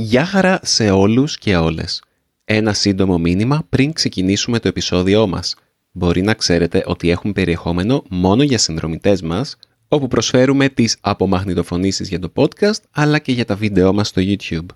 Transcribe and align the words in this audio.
Γεια 0.00 0.24
χαρά 0.24 0.60
σε 0.62 0.90
όλους 0.90 1.38
και 1.38 1.56
όλες. 1.56 2.02
Ένα 2.44 2.72
σύντομο 2.72 3.18
μήνυμα 3.18 3.66
πριν 3.68 3.92
ξεκινήσουμε 3.92 4.58
το 4.58 4.68
επεισόδιό 4.68 5.26
μας. 5.26 5.54
Μπορεί 5.92 6.22
να 6.22 6.34
ξέρετε 6.34 6.82
ότι 6.86 7.10
έχουμε 7.10 7.32
περιεχόμενο 7.32 8.04
μόνο 8.10 8.42
για 8.42 8.58
συνδρομητές 8.58 9.22
μας, 9.22 9.56
όπου 9.88 10.08
προσφέρουμε 10.08 10.68
τις 10.68 10.96
απομαγνητοφωνήσεις 11.00 12.08
για 12.08 12.18
το 12.18 12.32
podcast, 12.34 12.80
αλλά 12.90 13.18
και 13.18 13.32
για 13.32 13.44
τα 13.44 13.54
βίντεό 13.56 13.92
μας 13.92 14.08
στο 14.08 14.22
YouTube. 14.24 14.66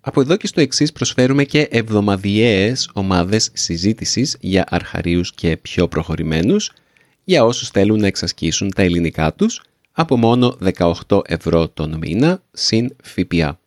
Από 0.00 0.20
εδώ 0.20 0.36
και 0.36 0.46
στο 0.46 0.60
εξής 0.60 0.92
προσφέρουμε 0.92 1.44
και 1.44 1.68
εβδομαδιαίες 1.70 2.90
ομάδες 2.92 3.50
συζήτησης 3.52 4.36
για 4.40 4.64
αρχαρίους 4.68 5.32
και 5.34 5.56
πιο 5.56 5.88
προχωρημένους, 5.88 6.72
για 7.24 7.44
όσους 7.44 7.68
θέλουν 7.68 8.00
να 8.00 8.06
εξασκήσουν 8.06 8.70
τα 8.74 8.82
ελληνικά 8.82 9.34
τους, 9.34 9.62
από 9.92 10.16
μόνο 10.16 10.56
18 10.60 11.22
ευρώ 11.26 11.68
τον 11.68 11.96
μήνα, 11.98 12.42
συν 12.52 12.96
ΦΠΑ. 13.02 13.61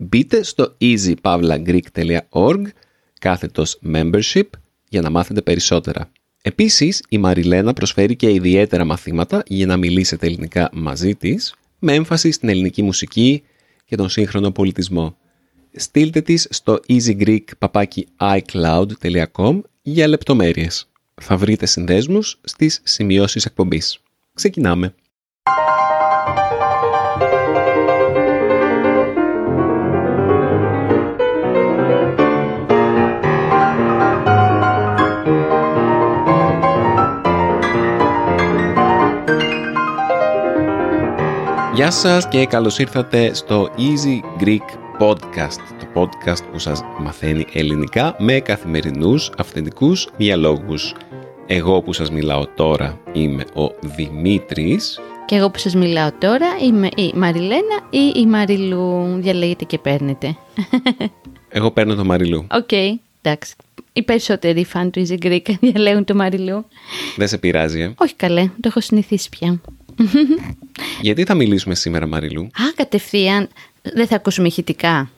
Μπείτε 0.00 0.42
στο 0.42 0.76
easypavlagreek.org 0.80 2.62
κάθετος 3.20 3.78
membership 3.92 4.42
για 4.88 5.00
να 5.00 5.10
μάθετε 5.10 5.42
περισσότερα. 5.42 6.10
Επίσης, 6.42 7.02
η 7.08 7.18
Μαριλένα 7.18 7.72
προσφέρει 7.72 8.16
και 8.16 8.30
ιδιαίτερα 8.30 8.84
μαθήματα 8.84 9.42
για 9.46 9.66
να 9.66 9.76
μιλήσετε 9.76 10.26
ελληνικά 10.26 10.70
μαζί 10.72 11.14
της, 11.14 11.54
με 11.78 11.94
έμφαση 11.94 12.30
στην 12.30 12.48
ελληνική 12.48 12.82
μουσική 12.82 13.42
και 13.84 13.96
τον 13.96 14.08
σύγχρονο 14.08 14.50
πολιτισμό. 14.50 15.16
Στείλτε 15.74 16.20
της 16.20 16.46
στο 16.50 16.80
easygreek.icloud.com 16.88 19.60
για 19.82 20.08
λεπτομέρειες. 20.08 20.88
Θα 21.20 21.36
βρείτε 21.36 21.66
συνδέσμους 21.66 22.40
στις 22.44 22.80
σημειώσεις 22.84 23.44
εκπομπής. 23.44 23.98
Ξεκινάμε! 24.34 24.94
Γεια 41.78 41.90
σας 41.90 42.28
και 42.28 42.46
καλώς 42.46 42.78
ήρθατε 42.78 43.34
στο 43.34 43.70
Easy 43.76 44.42
Greek 44.42 44.64
Podcast, 45.00 45.60
το 45.78 45.86
podcast 45.94 46.50
που 46.52 46.58
σας 46.58 46.82
μαθαίνει 47.00 47.46
ελληνικά 47.52 48.16
με 48.18 48.40
καθημερινούς 48.40 49.30
αυθεντικούς 49.38 50.08
διαλόγους. 50.16 50.94
Εγώ 51.46 51.82
που 51.82 51.92
σας 51.92 52.10
μιλάω 52.10 52.46
τώρα 52.46 53.00
είμαι 53.12 53.44
ο 53.54 53.70
Δημήτρης. 53.80 55.00
Και 55.26 55.34
εγώ 55.34 55.50
που 55.50 55.58
σας 55.58 55.74
μιλάω 55.74 56.12
τώρα 56.18 56.46
είμαι 56.62 56.88
η 56.96 57.12
Μαριλένα 57.14 57.86
ή 57.90 58.12
η 58.14 58.26
Μαριλού. 58.26 59.18
Διαλέγετε 59.20 59.64
και 59.64 59.78
παίρνετε. 59.78 60.36
Εγώ 61.48 61.70
παίρνω 61.70 61.94
το 61.94 62.04
Μαριλού. 62.04 62.46
OK, 62.50 62.68
okay, 62.68 62.92
εντάξει. 63.22 63.54
Οι 63.92 64.02
περισσότεροι 64.02 64.64
φαν 64.64 64.90
του 64.90 65.06
Easy 65.06 65.24
Greek 65.26 65.50
διαλέγουν 65.60 66.04
το 66.04 66.14
Μαριλού. 66.14 66.64
Δεν 67.16 67.28
σε 67.28 67.38
πειράζει, 67.38 67.80
ε; 67.80 67.92
Όχι 67.96 68.14
καλέ, 68.14 68.42
το 68.42 68.68
έχω 68.68 68.80
συνηθίσει 68.80 69.28
πια. 69.28 69.60
Για 71.02 71.15
τι 71.15 71.24
θα 71.24 71.34
μιλήσουμε 71.34 71.74
σήμερα, 71.74 72.06
Μαριλού; 72.06 72.42
Α, 72.42 72.72
κατευθείαν. 72.74 73.48
Δεν 73.82 74.06
θα 74.06 74.16
ακούσουμε 74.16 74.46
ηχητικά. 74.46 75.10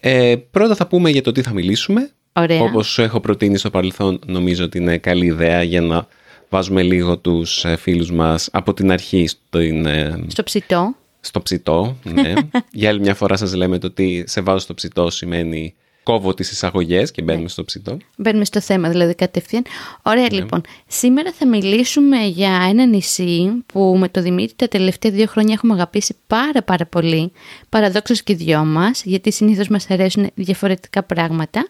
Ε, 0.00 0.36
πρώτα 0.50 0.74
θα 0.74 0.86
πούμε 0.86 1.10
για 1.10 1.22
το 1.22 1.32
τι 1.32 1.42
θα 1.42 1.52
μιλήσουμε. 1.52 2.10
Ωραία. 2.32 2.60
Όπως 2.60 2.98
έχω 2.98 3.20
προτείνει 3.20 3.58
στο 3.58 3.70
παρελθόν, 3.70 4.20
νομίζω 4.26 4.64
ότι 4.64 4.78
είναι 4.78 4.98
καλή 4.98 5.26
ιδέα 5.26 5.62
για 5.62 5.80
να 5.80 6.06
βάζουμε 6.48 6.82
λίγο 6.82 7.18
τους 7.18 7.64
ε, 7.64 7.76
φίλους 7.76 8.12
μας 8.12 8.48
από 8.52 8.74
την 8.74 8.90
αρχή 8.90 9.26
στο, 9.26 9.60
είναι, 9.60 10.24
Στο 10.26 10.42
ψητό. 10.42 10.94
στο 11.20 11.42
ψητό. 11.42 11.96
Ναι. 12.02 12.32
για 12.72 12.88
άλλη 12.88 13.00
μια 13.00 13.14
φορά 13.14 13.36
σας 13.36 13.54
λέμε 13.54 13.78
το 13.78 13.86
ότι 13.86 14.24
σε 14.26 14.40
βάζω 14.40 14.58
στο 14.58 14.74
ψητό 14.74 15.10
σημαίνει 15.10 15.74
κόβω 16.06 16.34
τις 16.34 16.50
εισαγωγές 16.50 17.10
και 17.10 17.22
μπαίνουμε 17.22 17.48
στο 17.48 17.64
ψητό. 17.64 17.96
Μπαίνουμε 18.16 18.44
στο 18.44 18.60
θέμα 18.60 18.88
δηλαδή 18.88 19.14
κατευθείαν. 19.14 19.64
Ωραία 20.02 20.32
λοιπόν. 20.32 20.60
Σήμερα 20.86 21.32
θα 21.32 21.46
μιλήσουμε 21.46 22.26
για 22.26 22.66
ένα 22.68 22.86
νησί 22.86 23.52
που 23.66 23.96
με 23.98 24.08
το 24.08 24.22
Δημήτρη 24.22 24.54
τα 24.56 24.68
τελευταία 24.68 25.12
δύο 25.12 25.26
χρόνια 25.26 25.54
έχουμε 25.54 25.74
αγαπήσει 25.74 26.16
πάρα 26.26 26.62
πάρα 26.62 26.86
πολύ. 26.86 27.32
Παραδόξως 27.68 28.22
και 28.22 28.34
δυο 28.34 28.64
μας, 28.64 29.02
γιατί 29.04 29.32
συνήθως 29.32 29.68
μας 29.68 29.90
αρέσουν 29.90 30.30
διαφορετικά 30.34 31.02
πράγματα. 31.02 31.66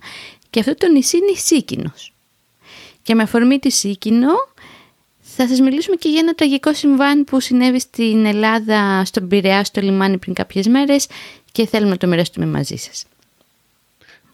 Και 0.51 0.61
αυτό 0.61 0.75
το 0.75 0.89
νησί 0.89 1.17
είναι 1.17 1.31
η 1.31 1.37
Σίκινος. 1.37 2.13
Και 3.03 3.15
με 3.15 3.23
αφορμή 3.23 3.59
τη 3.59 3.71
Σίκινο 3.71 4.33
θα 5.21 5.49
σας 5.49 5.61
μιλήσουμε 5.61 5.97
και 5.97 6.09
για 6.09 6.21
ένα 6.21 6.35
τραγικό 6.35 6.75
συμβάν 6.75 7.25
που 7.25 7.41
συνέβη 7.41 7.81
στην 7.81 8.25
Ελλάδα, 8.27 9.05
στον 9.05 9.29
Πειραιά, 9.29 9.65
στο 9.65 9.81
λιμάνι 9.81 10.19
πριν 10.19 10.35
κάποιες 10.35 10.67
μέρες 10.67 11.07
και 11.53 11.67
θέλουμε 11.67 11.91
να 11.91 11.97
το 11.97 12.07
μοιραστούμε 12.07 12.47
μαζί 12.47 12.77
σας. 12.77 13.05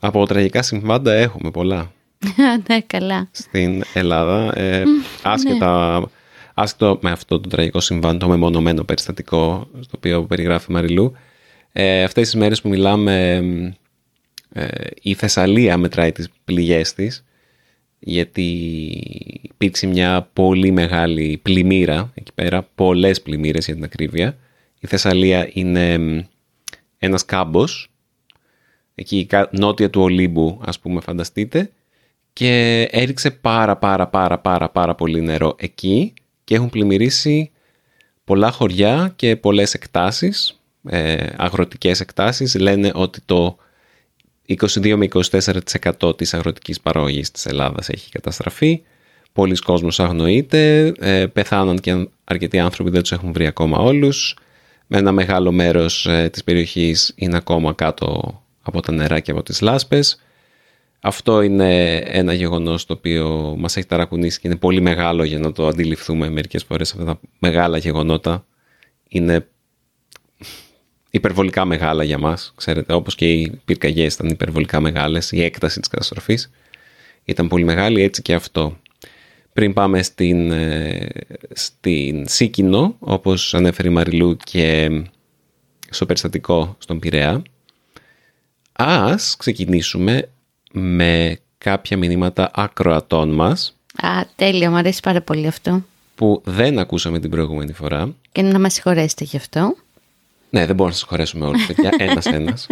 Από 0.04 0.26
τραγικά 0.26 0.62
συμβάντα 0.62 1.12
έχουμε 1.12 1.50
πολλά 1.50 1.92
ναι, 2.68 2.80
καλά. 2.80 3.28
στην 3.30 3.82
Ελλάδα. 3.94 4.58
Ε, 4.58 4.82
άσχετα, 5.22 6.02
άσχετο 6.54 6.98
με 7.02 7.10
αυτό 7.10 7.40
το 7.40 7.48
τραγικό 7.48 7.80
συμβάν, 7.80 8.18
το 8.18 8.28
μεμονωμένο 8.28 8.84
περιστατικό 8.84 9.68
στο 9.80 9.92
οποίο 9.96 10.22
περιγράφει 10.22 10.66
η 10.70 10.72
Μαριλού. 10.72 11.12
Ε, 11.72 12.02
αυτές 12.02 12.30
τις 12.30 12.40
μέρες 12.40 12.60
που 12.60 12.68
μιλάμε 12.68 13.36
ε, 14.52 14.66
η 15.02 15.14
Θεσσαλία 15.14 15.76
μετράει 15.76 16.12
τις 16.12 16.28
πληγές 16.44 16.94
της 16.94 17.24
γιατί 17.98 18.48
υπήρξε 19.42 19.86
μια 19.86 20.28
πολύ 20.32 20.70
μεγάλη 20.70 21.40
πλημμύρα 21.42 22.12
εκεί 22.14 22.32
πέρα, 22.34 22.68
πολλές 22.74 23.22
πλημμύρες 23.22 23.64
για 23.64 23.74
την 23.74 23.84
ακρίβεια. 23.84 24.36
Η 24.80 24.86
Θεσσαλία 24.86 25.50
είναι 25.52 25.98
ένας 26.98 27.24
κάμπος 27.24 27.91
εκεί 29.02 29.26
νότια 29.50 29.90
του 29.90 30.00
Ολύμπου 30.00 30.60
ας 30.64 30.78
πούμε 30.78 31.00
φανταστείτε 31.00 31.70
και 32.32 32.82
έριξε 32.90 33.30
πάρα 33.30 33.76
πάρα 33.76 34.08
πάρα 34.08 34.38
πάρα 34.38 34.68
πάρα 34.68 34.94
πολύ 34.94 35.20
νερό 35.20 35.54
εκεί 35.58 36.12
και 36.44 36.54
έχουν 36.54 36.70
πλημμυρίσει 36.70 37.50
πολλά 38.24 38.50
χωριά 38.50 39.12
και 39.16 39.36
πολλές 39.36 39.74
εκτάσεις, 39.74 40.60
ε, 40.88 41.26
αγροτικές 41.36 42.00
εκτάσεις. 42.00 42.54
Λένε 42.54 42.90
ότι 42.94 43.20
το 43.26 43.56
22 44.46 44.96
με 44.96 45.04
24% 45.04 46.16
της 46.16 46.34
αγροτικής 46.34 46.80
παραγωγής 46.80 47.30
της 47.30 47.46
Ελλάδας 47.46 47.88
έχει 47.88 48.10
καταστραφεί. 48.10 48.82
Πολλοί 49.32 49.56
κόσμος 49.56 50.00
αγνοείται, 50.00 50.92
ε, 50.98 51.26
πεθάναν 51.26 51.78
και 51.78 52.08
αρκετοί 52.24 52.58
άνθρωποι 52.58 52.90
δεν 52.90 53.00
τους 53.00 53.12
έχουν 53.12 53.32
βρει 53.32 53.46
ακόμα 53.46 53.78
όλους. 53.78 54.36
Με 54.86 54.98
ένα 54.98 55.12
μεγάλο 55.12 55.52
μέρος 55.52 56.06
ε, 56.06 56.28
της 56.32 56.44
περιοχής 56.44 57.12
είναι 57.16 57.36
ακόμα 57.36 57.72
κάτω 57.72 58.41
από 58.62 58.80
τα 58.80 58.92
νερά 58.92 59.20
και 59.20 59.30
από 59.30 59.42
τις 59.42 59.60
λάσπες. 59.60 60.20
Αυτό 61.00 61.42
είναι 61.42 61.96
ένα 61.96 62.32
γεγονός 62.32 62.86
το 62.86 62.92
οποίο 62.92 63.54
μας 63.58 63.76
έχει 63.76 63.86
ταρακουνήσει 63.86 64.40
και 64.40 64.48
είναι 64.48 64.56
πολύ 64.56 64.80
μεγάλο 64.80 65.24
για 65.24 65.38
να 65.38 65.52
το 65.52 65.66
αντιληφθούμε 65.66 66.30
μερικές 66.30 66.64
φορές 66.64 66.92
αυτά 66.92 67.04
τα 67.04 67.20
μεγάλα 67.38 67.78
γεγονότα. 67.78 68.46
Είναι 69.08 69.46
υπερβολικά 71.10 71.64
μεγάλα 71.64 72.04
για 72.04 72.18
μας, 72.18 72.52
ξέρετε, 72.56 72.92
όπως 72.92 73.14
και 73.14 73.32
οι 73.32 73.60
πυρκαγιές 73.64 74.14
ήταν 74.14 74.28
υπερβολικά 74.28 74.80
μεγάλες, 74.80 75.32
η 75.32 75.42
έκταση 75.42 75.80
της 75.80 75.88
καταστροφής 75.88 76.50
ήταν 77.24 77.48
πολύ 77.48 77.64
μεγάλη, 77.64 78.02
έτσι 78.02 78.22
και 78.22 78.34
αυτό. 78.34 78.76
Πριν 79.52 79.72
πάμε 79.72 80.02
στην, 80.02 80.50
ε, 80.50 81.08
στην 81.52 82.28
Σίκινο, 82.28 82.96
όπως 82.98 83.54
ανέφερε 83.54 83.88
η 83.88 83.92
Μαριλού 83.92 84.36
και 84.36 84.90
στο 85.90 86.06
περιστατικό 86.06 86.76
στον 86.78 86.98
Πειραιά, 86.98 87.42
Ας 88.72 89.36
ξεκινήσουμε 89.36 90.28
με 90.72 91.38
κάποια 91.58 91.96
μηνύματα 91.96 92.50
ακροατών 92.54 93.30
μας. 93.30 93.76
Α, 94.02 94.08
τέλεια, 94.36 94.70
μου 94.70 94.76
αρέσει 94.76 95.00
πάρα 95.00 95.20
πολύ 95.20 95.46
αυτό. 95.46 95.82
Που 96.14 96.42
δεν 96.44 96.78
ακούσαμε 96.78 97.18
την 97.18 97.30
προηγούμενη 97.30 97.72
φορά. 97.72 98.14
Και 98.32 98.42
να 98.42 98.58
μας 98.58 98.72
συγχωρέσετε 98.72 99.24
γι' 99.24 99.36
αυτό. 99.36 99.76
Ναι, 100.50 100.66
δεν 100.66 100.76
μπορούμε 100.76 100.84
να 100.84 100.90
σας 100.90 100.98
συγχωρέσουμε 100.98 101.46
όλους, 101.46 101.66
παιδιά. 101.66 101.90
Ένας-ένας. 102.08 102.66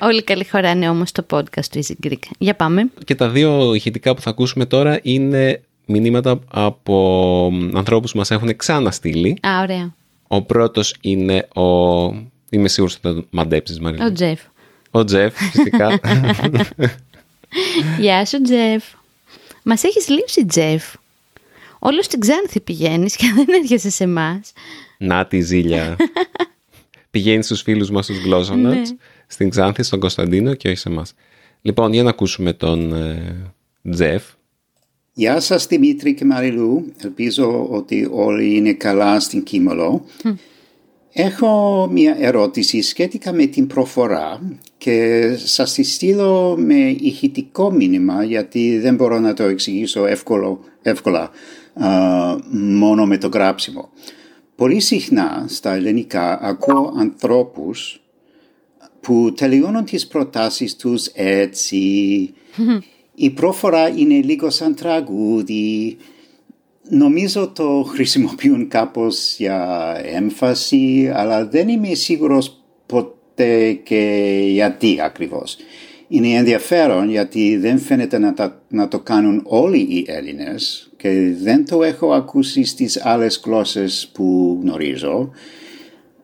Όλοι 0.00 0.22
καλή 0.22 0.48
χωράνε 0.48 0.88
όμως 0.88 1.12
το 1.12 1.26
podcast 1.30 1.64
του 1.70 1.84
Easy 1.84 2.06
Greek. 2.06 2.18
Για 2.38 2.54
πάμε. 2.54 2.90
Και 3.04 3.14
τα 3.14 3.28
δύο 3.28 3.74
ηχητικά 3.74 4.14
που 4.14 4.20
θα 4.20 4.30
ακούσουμε 4.30 4.66
τώρα 4.66 4.98
είναι 5.02 5.62
μηνύματα 5.86 6.38
από 6.50 7.52
ανθρώπους 7.74 8.12
που 8.12 8.18
μας 8.18 8.30
έχουν 8.30 8.56
ξαναστείλει. 8.56 9.38
Α, 9.46 9.60
ωραία. 9.62 9.94
Ο 10.28 10.42
πρώτος 10.42 10.94
είναι 11.00 11.48
ο... 11.54 12.04
Είμαι 12.50 12.68
σίγουρος 12.68 12.94
ότι 12.94 13.08
θα 13.08 13.14
το 13.14 13.26
μαντέψεις, 13.30 13.80
Μαρίλα. 13.80 14.06
Ο 14.06 14.12
Τζεφ. 14.12 14.40
Ο 14.90 15.04
Τζεφ, 15.04 15.34
φυσικά. 15.36 16.00
Γεια 18.00 18.24
σου, 18.24 18.42
Τζεφ. 18.42 18.84
Μας 19.62 19.84
έχεις 19.84 20.08
λείψει, 20.08 20.46
Τζεφ. 20.46 20.94
Όλος 21.78 22.04
στην 22.04 22.20
Ξάνθη 22.20 22.60
πηγαίνεις 22.60 23.16
και 23.16 23.32
δεν 23.34 23.46
έρχεσαι 23.62 23.90
σε 23.90 24.04
εμάς. 24.04 24.52
Να 24.98 25.26
τη 25.26 25.40
ζήλια. 25.40 25.96
Πηγαίνει 27.10 27.42
στους 27.42 27.62
φίλους 27.62 27.90
μας 27.90 28.06
τους 28.06 28.22
Γλώσσονατς, 28.22 28.94
στην 29.26 29.50
Ξάνθη, 29.50 29.82
στον 29.82 30.00
Κωνσταντίνο 30.00 30.54
και 30.54 30.68
όχι 30.68 30.76
σε 30.76 30.88
εμάς. 30.88 31.14
Λοιπόν, 31.62 31.92
για 31.92 32.02
να 32.02 32.10
ακούσουμε 32.10 32.52
τον 32.52 32.92
ε, 32.92 33.52
Τζεφ. 33.90 34.24
Γεια 35.12 35.40
σας 35.40 35.66
Δημήτρη 35.66 36.14
και 36.14 36.24
Μαριλού. 36.24 36.92
Ελπίζω 37.02 37.68
ότι 37.70 38.08
όλοι 38.12 38.56
είναι 38.56 38.72
καλά 38.72 39.20
στην 39.20 39.42
Κίμολο. 39.42 40.04
Έχω 41.18 41.88
μια 41.92 42.16
ερώτηση 42.18 42.82
σχετικά 42.82 43.32
με 43.32 43.46
την 43.46 43.66
προφορά 43.66 44.40
και 44.78 45.22
σας 45.36 45.72
τη 45.72 45.82
στείλω 45.82 46.56
με 46.58 46.74
ηχητικό 47.00 47.70
μήνυμα 47.70 48.24
γιατί 48.24 48.78
δεν 48.78 48.94
μπορώ 48.94 49.18
να 49.18 49.34
το 49.34 49.42
εξηγήσω 49.42 50.06
εύκολο, 50.06 50.60
εύκολα 50.82 51.30
μόνο 52.50 53.06
με 53.06 53.18
το 53.18 53.28
γράψιμο. 53.28 53.88
Πολύ 54.56 54.80
συχνά 54.80 55.44
στα 55.48 55.74
ελληνικά 55.74 56.40
ακούω 56.42 56.94
ανθρώπους 56.96 58.00
που 59.00 59.32
τελειώνουν 59.36 59.84
τις 59.84 60.06
προτάσεις 60.06 60.76
τους 60.76 61.06
έτσι. 61.14 61.76
Η 63.14 63.30
προφορά 63.30 63.88
είναι 63.88 64.14
λίγο 64.14 64.50
σαν 64.50 64.74
τραγούδι 64.74 65.96
Νομίζω 66.88 67.48
το 67.48 67.84
χρησιμοποιούν 67.88 68.68
κάπως 68.68 69.36
για 69.38 69.92
έμφαση, 70.04 71.10
αλλά 71.14 71.46
δεν 71.46 71.68
είμαι 71.68 71.94
σίγουρος 71.94 72.62
ποτέ 72.86 73.72
και 73.72 74.30
γιατί 74.48 74.98
ακριβώς. 75.00 75.56
Είναι 76.08 76.28
ενδιαφέρον 76.28 77.10
γιατί 77.10 77.56
δεν 77.56 77.78
φαίνεται 77.78 78.18
να, 78.18 78.34
να 78.68 78.88
το 78.88 79.00
κάνουν 79.00 79.42
όλοι 79.44 79.78
οι 79.78 80.04
Έλληνες 80.08 80.90
και 80.96 81.34
δεν 81.42 81.66
το 81.66 81.82
έχω 81.82 82.12
ακούσει 82.12 82.64
στις 82.64 83.04
άλλες 83.04 83.40
γλώσσες 83.44 84.10
που 84.12 84.58
γνωρίζω 84.62 85.30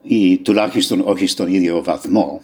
ή 0.03 0.38
τουλάχιστον 0.38 1.03
όχι 1.05 1.26
στον 1.26 1.55
ίδιο 1.55 1.82
βαθμό. 1.82 2.41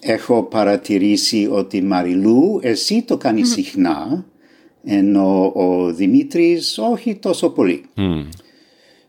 έχω 0.00 0.42
παρατηρήσει 0.42 1.48
ότι 1.50 1.82
Μαριλού 1.82 2.60
εσύ 2.62 3.02
το 3.02 3.16
κάνεις 3.16 3.50
συχνά 3.50 4.26
ενώ 4.84 5.52
ο 5.54 5.92
Δημήτρης 5.92 6.78
όχι 6.78 7.14
τόσο 7.14 7.50
πολύ. 7.50 7.84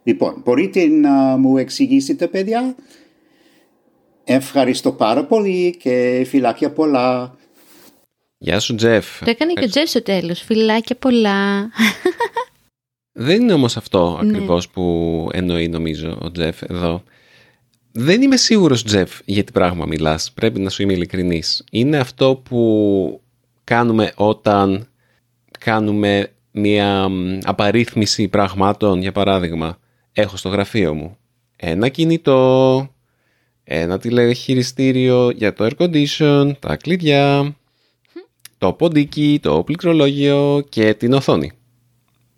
Λοιπόν, 0.04 0.42
μπορείτε 0.44 0.88
να 0.88 1.38
μου 1.38 1.58
εξηγήσετε 1.58 2.28
παιδιά; 2.28 2.76
Ευχαριστώ 4.32 4.92
πάρα 4.92 5.26
πολύ 5.26 5.78
και 5.78 6.26
φυλάκια 6.28 6.72
πολλά. 6.72 7.36
Γεια 8.38 8.60
σου 8.60 8.76
Τζεφ. 8.76 9.20
Το 9.20 9.30
έκανε 9.30 9.54
και 9.54 9.64
ο 9.64 9.68
Τζεφ 9.68 9.90
στο 9.90 10.02
τέλος. 10.02 10.42
Φυλάκια 10.42 10.96
πολλά. 10.96 11.70
Δεν 13.12 13.42
είναι 13.42 13.54
όμως 13.54 13.78
αυτό 13.78 14.20
ναι. 14.22 14.30
ακριβώς 14.30 14.70
που 14.70 15.28
εννοεί 15.34 15.68
νομίζω 15.68 16.18
ο 16.22 16.32
Τζεφ 16.32 16.62
εδώ. 16.62 17.04
Δεν 17.92 18.22
είμαι 18.22 18.38
σίγουρος 18.38 18.84
Τζεφ 18.84 19.20
για 19.26 19.44
τι 19.44 19.52
πράγμα 19.52 19.86
μιλάς. 19.86 20.32
Πρέπει 20.32 20.60
να 20.60 20.70
σου 20.70 20.82
είμαι 20.82 20.94
ειλικρινής. 20.94 21.64
Είναι 21.72 21.98
αυτό 21.98 22.42
που 22.50 23.22
κάνουμε 23.64 24.12
όταν 24.16 24.88
κάνουμε 25.60 26.32
μια 26.52 27.08
απαρίθμηση 27.44 28.28
πραγμάτων, 28.28 29.02
για 29.02 29.12
παράδειγμα, 29.12 29.78
έχω 30.14 30.38
στο 30.38 30.50
γραφείο 30.50 30.94
μου 30.94 31.18
ένα 31.62 31.90
κινητό, 31.90 32.90
ένα 33.64 34.00
τηλεχειριστήριο 34.00 35.30
για 35.30 35.54
το 35.54 35.66
air 35.66 35.84
condition, 35.84 36.52
τα 36.60 36.76
κλειδιά, 36.76 37.56
το 38.58 38.74
ποντίκι, 38.74 39.40
το 39.42 39.64
πληκτρολόγιο 39.64 40.66
και 40.70 40.94
την 40.94 41.14
οθόνη. 41.14 41.52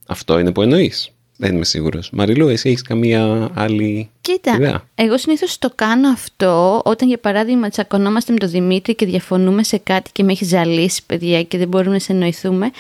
Αυτό 0.08 0.40
είναι 0.40 0.52
που 0.52 0.62
εννοείς. 0.62 1.12
Δεν 1.38 1.56
είμαι 1.56 1.66
σίγουρος. 1.66 2.10
Μαριλού, 2.12 2.48
εσύ 2.48 2.70
έχεις 2.70 2.82
καμία 2.82 3.52
άλλη 3.54 4.10
Κοίτα, 4.22 4.56
ιδέα; 4.56 4.84
εγώ 4.96 5.18
συνήθως 5.18 5.58
το 5.58 5.72
κάνω 5.76 6.10
αυτό 6.10 6.82
όταν 6.86 7.08
για 7.08 7.18
παράδειγμα 7.18 7.70
τσακωνόμαστε 7.70 8.32
με 8.32 8.38
τον 8.38 8.50
Δημήτρη 8.50 8.96
και 8.96 9.06
διαφωνούμε 9.06 9.64
σε 9.64 9.78
κάτι 9.78 10.12
και 10.12 10.24
με 10.24 10.32
έχει 10.32 10.46
ζαλίσει 10.46 11.06
παιδιά 11.06 11.44
και 11.44 11.58
δεν 11.58 11.68
μπορούμε 11.68 11.94
να 11.94 12.00
σε 12.00 12.12
εννοηθούμε 12.12 12.72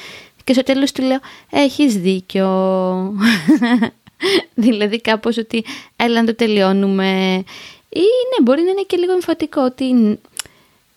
και 0.43 0.53
στο 0.53 0.63
τέλος 0.63 0.91
του 0.91 1.03
λέω 1.03 1.19
έχεις 1.49 1.95
δίκιο. 1.95 2.47
δηλαδή 4.53 5.01
κάπως 5.01 5.37
ότι 5.37 5.65
έλα 5.95 6.19
να 6.19 6.25
το 6.25 6.35
τελειώνουμε. 6.35 7.43
Ή 7.89 7.99
ναι, 7.99 8.43
μπορεί 8.43 8.61
να 8.61 8.69
είναι 8.69 8.83
και 8.87 8.97
λίγο 8.97 9.11
εμφατικό 9.11 9.61
ότι 9.61 10.19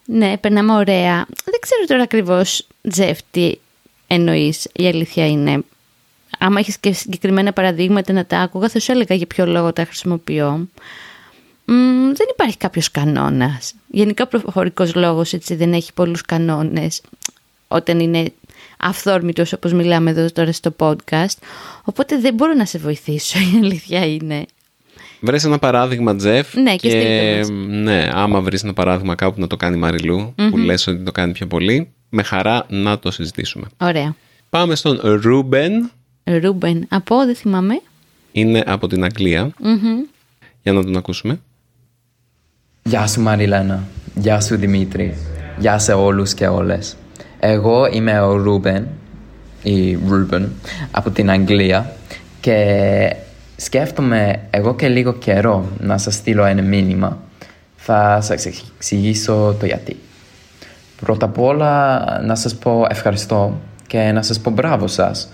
ναι, 0.05 0.37
περνάμε 0.37 0.73
ωραία. 0.73 1.26
Δεν 1.44 1.61
ξέρω 1.61 1.85
τώρα 1.87 2.02
ακριβώς, 2.02 2.67
Τζεφ, 2.91 3.19
τι 3.31 3.55
εννοείς. 4.06 4.69
Η 4.73 4.87
αλήθεια 4.87 5.26
είναι. 5.26 5.62
Άμα 6.38 6.58
έχεις 6.58 6.79
και 6.79 6.93
συγκεκριμένα 6.93 7.52
παραδείγματα 7.52 8.12
να 8.12 8.26
τα 8.26 8.38
άκουγα, 8.38 8.69
θα 8.69 8.81
σου 8.81 8.93
έλεγα 8.93 9.14
για 9.14 9.26
ποιο 9.26 9.46
λόγο 9.46 9.73
τα 9.73 9.85
χρησιμοποιώ. 9.85 10.69
δεν 12.14 12.26
υπάρχει 12.31 12.56
κάποιος 12.56 12.91
κανόνας. 12.91 13.75
Γενικά 13.87 14.25
ο 14.25 14.26
προφορικός 14.26 14.94
λόγος 14.94 15.32
έτσι 15.32 15.55
δεν 15.55 15.73
έχει 15.73 15.93
πολλούς 15.93 16.23
κανόνες 16.23 17.00
όταν 17.69 18.00
είναι 18.00 18.32
αυθόρμητος 18.84 19.52
όπως 19.52 19.72
μιλάμε 19.72 20.10
εδώ 20.10 20.26
τώρα 20.32 20.52
στο 20.52 20.75
podcast. 20.78 21.36
Οπότε 21.84 22.19
δεν 22.19 22.34
μπορώ 22.34 22.52
να 22.52 22.64
σε 22.64 22.78
βοηθήσω, 22.78 23.38
η 23.54 23.58
αλήθεια 23.62 24.06
είναι. 24.06 24.44
Βρες 25.20 25.44
ένα 25.44 25.58
παράδειγμα, 25.58 26.16
Τζεφ. 26.16 26.54
Ναι, 26.54 26.76
και, 26.76 26.88
και 26.88 27.44
ναι, 27.69 28.10
άμα 28.12 28.40
βρεις 28.40 28.62
ένα 28.62 28.72
παράδειγμα 28.72 29.14
κάπου 29.14 29.40
να 29.40 29.46
το 29.46 29.56
κάνει 29.56 29.76
Μαριλού, 29.76 30.34
που 30.50 30.56
λες 30.56 30.86
ότι 30.86 31.02
το 31.02 31.12
κάνει 31.12 31.32
πιο 31.32 31.46
πολύ, 31.46 31.88
με 32.08 32.22
χαρά 32.22 32.66
να 32.69 32.98
το 32.98 33.10
συζητήσουμε. 33.10 33.66
Ωραία. 33.81 34.14
Πάμε 34.50 34.75
στον 34.75 35.00
Ρούμπεν. 35.02 35.90
Ρούμπεν, 36.25 36.86
από, 36.88 37.25
δεν 37.25 37.34
θυμάμαι. 37.34 37.81
Είναι 38.32 38.62
από 38.66 38.86
την 38.86 39.04
Αγγλία. 39.04 39.54
Για 40.62 40.72
να 40.72 40.84
τον 40.84 40.96
ακούσουμε. 40.96 41.40
Γεια 42.82 43.06
σου 43.06 43.20
Μαριλένα. 43.20 43.88
Γεια 44.14 44.40
σου 44.40 44.56
Δημήτρη. 44.56 45.16
Γεια 45.58 45.78
σε 45.78 45.92
όλους 45.92 46.34
και 46.34 46.46
όλες. 46.46 46.96
Εγώ 47.46 47.88
είμαι 47.93 48.20
ο 48.20 48.37
Ρούμπεν 48.37 48.87
ή 49.62 49.99
Ρούμπεν 50.08 50.52
από 50.91 51.11
την 51.11 51.31
Αγγλία 51.31 51.93
και 52.41 53.17
σκέφτομαι 53.56 54.41
εδώ 54.50 54.75
και 54.75 54.88
λίγο 54.88 55.12
καιρό 55.12 55.64
να 55.81 55.99
σας 55.99 56.14
στείλω 56.14 56.44
ένα 56.44 56.62
μήνυμα. 56.62 57.19
Θα 57.76 58.20
σας 58.20 58.46
εξηγήσω 58.46 59.56
το 59.61 59.67
γιατί. 59.67 59.96
Πρώτα 61.00 61.26
απ' 61.26 61.38
όλα 61.38 62.05
να 62.26 62.35
σας 62.35 62.55
πω 62.55 62.87
ευχαριστώ 62.91 63.61
και 63.87 63.99
να 63.99 64.23
σας 64.23 64.41
πω 64.41 64.50
μπράβο 64.50 64.87
σας 64.87 65.29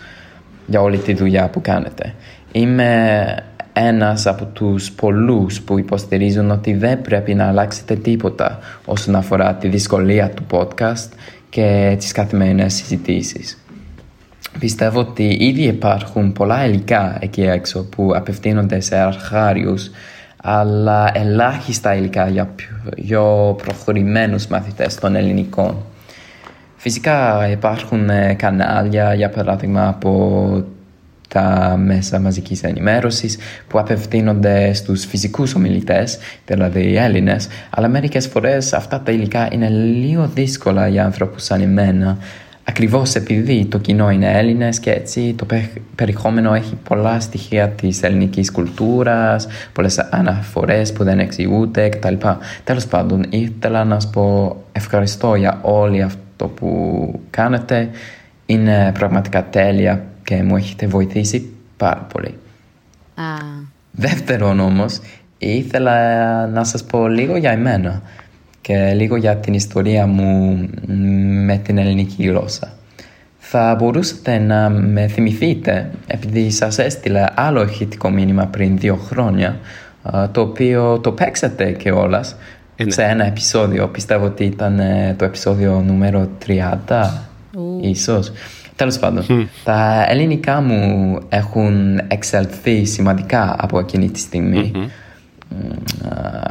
για 0.66 0.80
όλη 0.80 0.98
τη 0.98 1.14
δουλειά 1.14 1.48
που 1.48 1.60
κάνετε. 1.60 2.14
Είμαι 2.52 3.24
ένας 3.72 4.26
από 4.26 4.44
τους 4.44 4.90
πολλούς 4.90 5.60
που 5.60 5.78
υποστηρίζουν 5.78 6.50
ότι 6.50 6.74
δεν 6.74 7.00
πρέπει 7.00 7.34
να 7.34 7.48
αλλάξετε 7.48 7.94
τίποτα 7.94 8.58
όσον 8.84 9.14
αφορά 9.14 9.54
τη 9.54 9.68
δυσκολία 9.68 10.30
του 10.30 10.46
podcast 10.50 11.08
και 11.50 11.94
τις 11.98 12.12
καθημερινές 12.12 12.74
συζητήσεις. 12.74 13.58
Πιστεύω 14.58 15.00
ότι 15.00 15.36
ήδη 15.40 15.62
υπάρχουν 15.62 16.32
πολλά 16.32 16.64
υλικά 16.64 17.18
εκεί 17.20 17.42
έξω 17.42 17.84
που 17.84 18.12
απευθύνονται 18.14 18.80
σε 18.80 18.96
αρχάριους 18.96 19.90
αλλά 20.42 21.10
ελάχιστα 21.14 21.94
υλικά 21.94 22.28
για 22.28 22.54
πιο 22.94 23.56
προχωρημένους 23.62 24.46
μαθητές 24.46 24.94
των 24.94 25.14
ελληνικών. 25.14 25.76
Φυσικά 26.76 27.48
υπάρχουν 27.50 28.10
ε, 28.10 28.34
κανάλια, 28.34 29.14
για 29.14 29.30
παράδειγμα 29.30 29.88
από 29.88 30.64
τα 31.34 31.76
μέσα 31.84 32.20
μαζικής 32.20 32.62
ενημέρωσης 32.62 33.38
που 33.68 33.78
απευθύνονται 33.78 34.72
στους 34.72 35.04
φυσικούς 35.04 35.54
ομιλητές, 35.54 36.18
δηλαδή 36.46 36.80
οι 36.80 36.96
Έλληνες, 36.96 37.48
αλλά 37.70 37.88
μερικές 37.88 38.26
φορές 38.26 38.72
αυτά 38.72 39.00
τα 39.00 39.12
υλικά 39.12 39.48
είναι 39.52 39.68
λίγο 39.68 40.30
δύσκολα 40.34 40.88
για 40.88 41.04
άνθρωπους 41.04 41.44
σαν 41.44 41.60
εμένα, 41.60 42.18
ακριβώς 42.64 43.14
επειδή 43.14 43.64
το 43.64 43.78
κοινό 43.78 44.10
είναι 44.10 44.38
Έλληνες 44.38 44.80
και 44.80 44.90
έτσι 44.90 45.34
το 45.36 45.46
περιεχόμενο 45.94 46.54
έχει 46.54 46.74
πολλά 46.88 47.20
στοιχεία 47.20 47.68
της 47.68 48.02
ελληνικής 48.02 48.50
κουλτούρας, 48.52 49.46
πολλές 49.72 49.98
αναφορές 49.98 50.92
που 50.92 51.04
δεν 51.04 51.18
εξηγούνται 51.18 51.88
κτλ. 51.88 52.14
Τέλος 52.64 52.86
πάντων, 52.86 53.24
ήθελα 53.28 53.84
να 53.84 54.00
σας 54.00 54.10
πω 54.10 54.56
ευχαριστώ 54.72 55.34
για 55.34 55.58
όλο 55.62 56.04
αυτό 56.04 56.46
που 56.46 57.20
κάνετε. 57.30 57.88
Είναι 58.46 58.92
πραγματικά 58.98 59.44
τέλεια 59.50 60.04
και 60.24 60.42
μου 60.42 60.56
έχετε 60.56 60.86
βοηθήσει 60.86 61.52
πάρα 61.76 62.06
πολύ. 62.12 62.34
Α. 63.14 63.24
Δεύτερον 63.90 64.60
όμως, 64.60 65.00
ήθελα 65.38 66.46
να 66.46 66.64
σας 66.64 66.84
πω 66.84 67.08
λίγο 67.08 67.36
για 67.36 67.50
εμένα 67.50 68.02
και 68.60 68.92
λίγο 68.94 69.16
για 69.16 69.36
την 69.36 69.54
ιστορία 69.54 70.06
μου 70.06 70.58
με 71.44 71.56
την 71.56 71.78
ελληνική 71.78 72.22
γλώσσα. 72.22 72.72
Θα 73.38 73.74
μπορούσατε 73.78 74.38
να 74.38 74.70
με 74.70 75.06
θυμηθείτε 75.06 75.90
επειδή 76.06 76.50
σας 76.50 76.78
έστειλα 76.78 77.32
άλλο 77.34 77.62
ηχητικό 77.62 78.10
μήνυμα 78.10 78.46
πριν 78.46 78.78
δύο 78.78 78.96
χρόνια 78.96 79.58
το 80.32 80.40
οποίο 80.40 80.98
το 80.98 81.12
παίξατε 81.12 81.72
και 81.72 81.90
όλας 81.90 82.36
σε 82.86 83.02
ένα 83.02 83.24
επεισόδιο. 83.24 83.88
Πιστεύω 83.88 84.24
ότι 84.24 84.44
ήταν 84.44 84.78
ε, 84.78 85.14
το 85.18 85.24
επεισόδιο 85.24 85.82
νούμερο 85.86 86.28
30 86.88 87.10
ίσως. 87.80 88.32
Τέλος 88.80 88.98
πάντων, 88.98 89.48
τα 89.64 90.06
ελληνικά 90.08 90.60
μου 90.60 91.18
έχουν 91.28 92.00
εξελθεί 92.08 92.84
σημαντικά 92.84 93.56
από 93.58 93.78
εκείνη 93.78 94.10
τη 94.10 94.18
στιγμη 94.18 94.72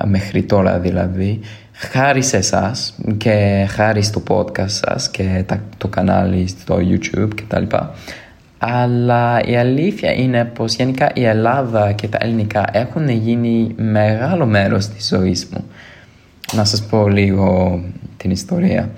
μέχρι 0.06 0.44
τώρα 0.44 0.80
δηλαδή, 0.80 1.40
χάρη 1.72 2.22
σε 2.22 2.38
εσάς 2.38 2.96
και 3.18 3.66
χάρη 3.70 4.02
στο 4.02 4.24
podcast 4.28 4.70
σας 4.70 5.10
και 5.10 5.46
το 5.78 5.88
κανάλι 5.88 6.48
στο 6.48 6.78
YouTube 6.80 7.30
κτλ. 7.36 7.76
Αλλά 8.58 9.42
η 9.46 9.56
αλήθεια 9.56 10.14
είναι 10.14 10.46
πως 10.46 10.76
γενικά 10.76 11.12
η 11.14 11.26
Ελλάδα 11.26 11.92
και 11.92 12.08
τα 12.08 12.18
ελληνικά 12.22 12.66
έχουν 12.72 13.10
γίνει 13.10 13.74
μεγάλο 13.78 14.46
μέρος 14.46 14.88
της 14.88 15.08
ζωής 15.08 15.48
μου. 15.54 15.64
Να 16.54 16.66
σας 16.66 16.84
πω 16.84 17.08
λίγο 17.08 17.80
την 18.18 18.32
ιστορία. 18.32 18.90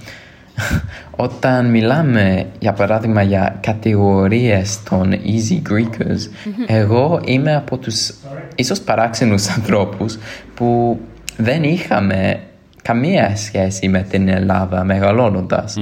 Όταν 1.26 1.70
μιλάμε 1.70 2.46
για 2.60 2.74
παράδειγμα 2.74 3.22
για 3.22 3.58
κατηγορίες 3.62 4.84
των 4.84 5.12
easy 5.14 5.62
Greekers 5.72 6.52
εγώ 6.68 7.22
είμαι 7.26 7.56
από 7.56 7.78
τους 7.78 8.14
ίσως 8.56 8.80
παράξενους 8.80 9.50
ανθρώπους 9.50 10.18
που 10.54 11.00
δεν 11.38 11.64
είχαμε 11.64 12.40
καμία 12.82 13.36
σχέση 13.36 13.88
με 13.88 14.02
την 14.02 14.28
Ελλάδα 14.28 14.84
μεγαλώνοντας. 14.84 15.78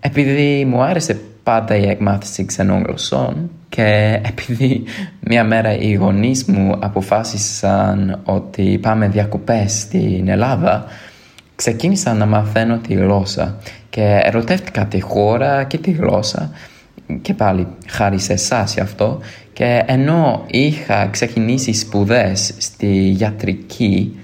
Επειδή 0.00 0.64
μου 0.64 0.82
άρεσε 0.82 1.20
πάντα 1.42 1.76
η 1.76 1.88
εκμάθηση 1.88 2.44
ξενών 2.44 2.82
γλωσσών 2.82 3.50
και 3.68 4.20
επειδή 4.24 4.84
μια 5.20 5.44
μέρα 5.44 5.76
οι 5.76 5.92
γονείς 5.92 6.44
μου 6.44 6.76
αποφάσισαν 6.80 8.20
ότι 8.24 8.78
πάμε 8.82 9.08
διακοπές 9.08 9.72
στην 9.72 10.28
Ελλάδα 10.28 10.84
ξεκίνησα 11.56 12.14
να 12.14 12.26
μαθαίνω 12.26 12.78
τη 12.78 12.94
γλώσσα 12.94 13.58
και 13.90 14.20
ερωτεύτηκα 14.22 14.86
τη 14.86 15.00
χώρα 15.00 15.64
και 15.64 15.78
τη 15.78 15.90
γλώσσα 15.90 16.50
και 17.22 17.34
πάλι 17.34 17.66
χάρη 17.88 18.18
σε 18.18 18.32
εσάς 18.32 18.74
γι' 18.74 18.80
αυτό. 18.80 19.18
Και 19.52 19.82
ενώ 19.86 20.44
είχα 20.46 21.06
ξεκινήσει 21.06 21.72
σπουδές 21.72 22.54
στη 22.58 22.92
γιατρική 23.08 24.16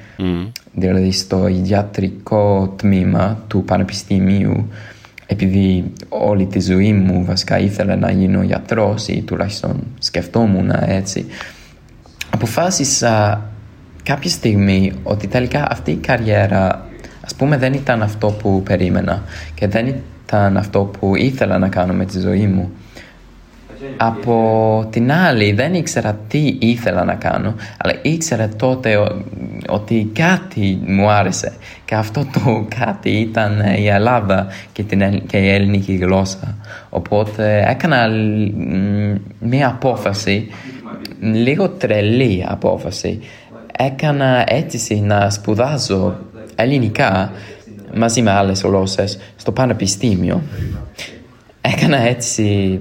δηλαδή 0.72 1.12
στο 1.12 1.46
γιατρικό 1.46 2.74
τμήμα 2.76 3.44
του 3.46 3.64
πανεπιστημίου 3.64 4.68
επειδή 5.26 5.92
όλη 6.08 6.46
τη 6.46 6.60
ζωή 6.60 6.92
μου 6.92 7.24
βασικά 7.24 7.58
ήθελα 7.58 7.96
να 7.96 8.10
γίνω 8.10 8.42
γιατρός 8.42 9.08
ή 9.08 9.22
τουλάχιστον 9.22 9.86
σκεφτόμουν 9.98 10.72
έτσι 10.86 11.26
αποφάσισα 12.30 13.42
κάποια 14.02 14.30
στιγμή 14.30 14.92
ότι 15.02 15.26
τελικά 15.26 15.66
αυτή 15.70 15.90
η 15.90 15.96
καριέρα 15.96 16.86
ας 17.32 17.38
πούμε 17.38 17.56
δεν 17.56 17.72
ήταν 17.72 18.02
αυτό 18.02 18.26
που 18.26 18.62
περίμενα 18.62 19.22
και 19.54 19.68
δεν 19.68 19.94
ήταν 20.26 20.56
αυτό 20.56 20.80
που 20.80 21.16
ήθελα 21.16 21.58
να 21.58 21.68
κάνω 21.68 21.92
με 21.92 22.04
τη 22.04 22.20
ζωή 22.20 22.46
μου. 22.46 22.72
Από 23.96 24.86
την 24.90 25.12
άλλη 25.12 25.52
δεν 25.52 25.74
ήξερα 25.74 26.18
τι 26.28 26.56
ήθελα 26.60 27.04
να 27.04 27.14
κάνω 27.14 27.54
αλλά 27.76 27.94
ήξερα 28.02 28.48
τότε 28.48 28.98
ότι 29.68 30.10
κάτι 30.12 30.78
μου 30.86 31.10
άρεσε 31.10 31.52
και 31.84 31.94
αυτό 31.94 32.26
το 32.32 32.66
κάτι 32.80 33.10
ήταν 33.10 33.60
η 33.78 33.86
Ελλάδα 33.86 34.46
και, 34.72 34.82
την, 34.82 35.26
και 35.26 35.36
η 35.36 35.48
ελληνική 35.48 35.92
γλώσσα. 35.92 36.56
Οπότε 36.90 37.64
έκανα 37.68 38.08
μια 39.38 39.68
απόφαση 39.68 40.48
λίγο 41.20 41.68
τρελή 41.68 42.44
απόφαση. 42.48 43.20
Έκανα 43.78 44.44
αίτηση 44.46 45.00
να 45.00 45.30
σπουδάζω 45.30 46.16
ελληνικά 46.54 47.32
μαζί 47.94 48.22
με 48.22 48.30
άλλες 48.30 48.60
γλώσσες 48.60 49.18
στο 49.36 49.52
πανεπιστήμιο 49.52 50.42
έκανα 51.60 51.96
αίτηση 51.96 52.78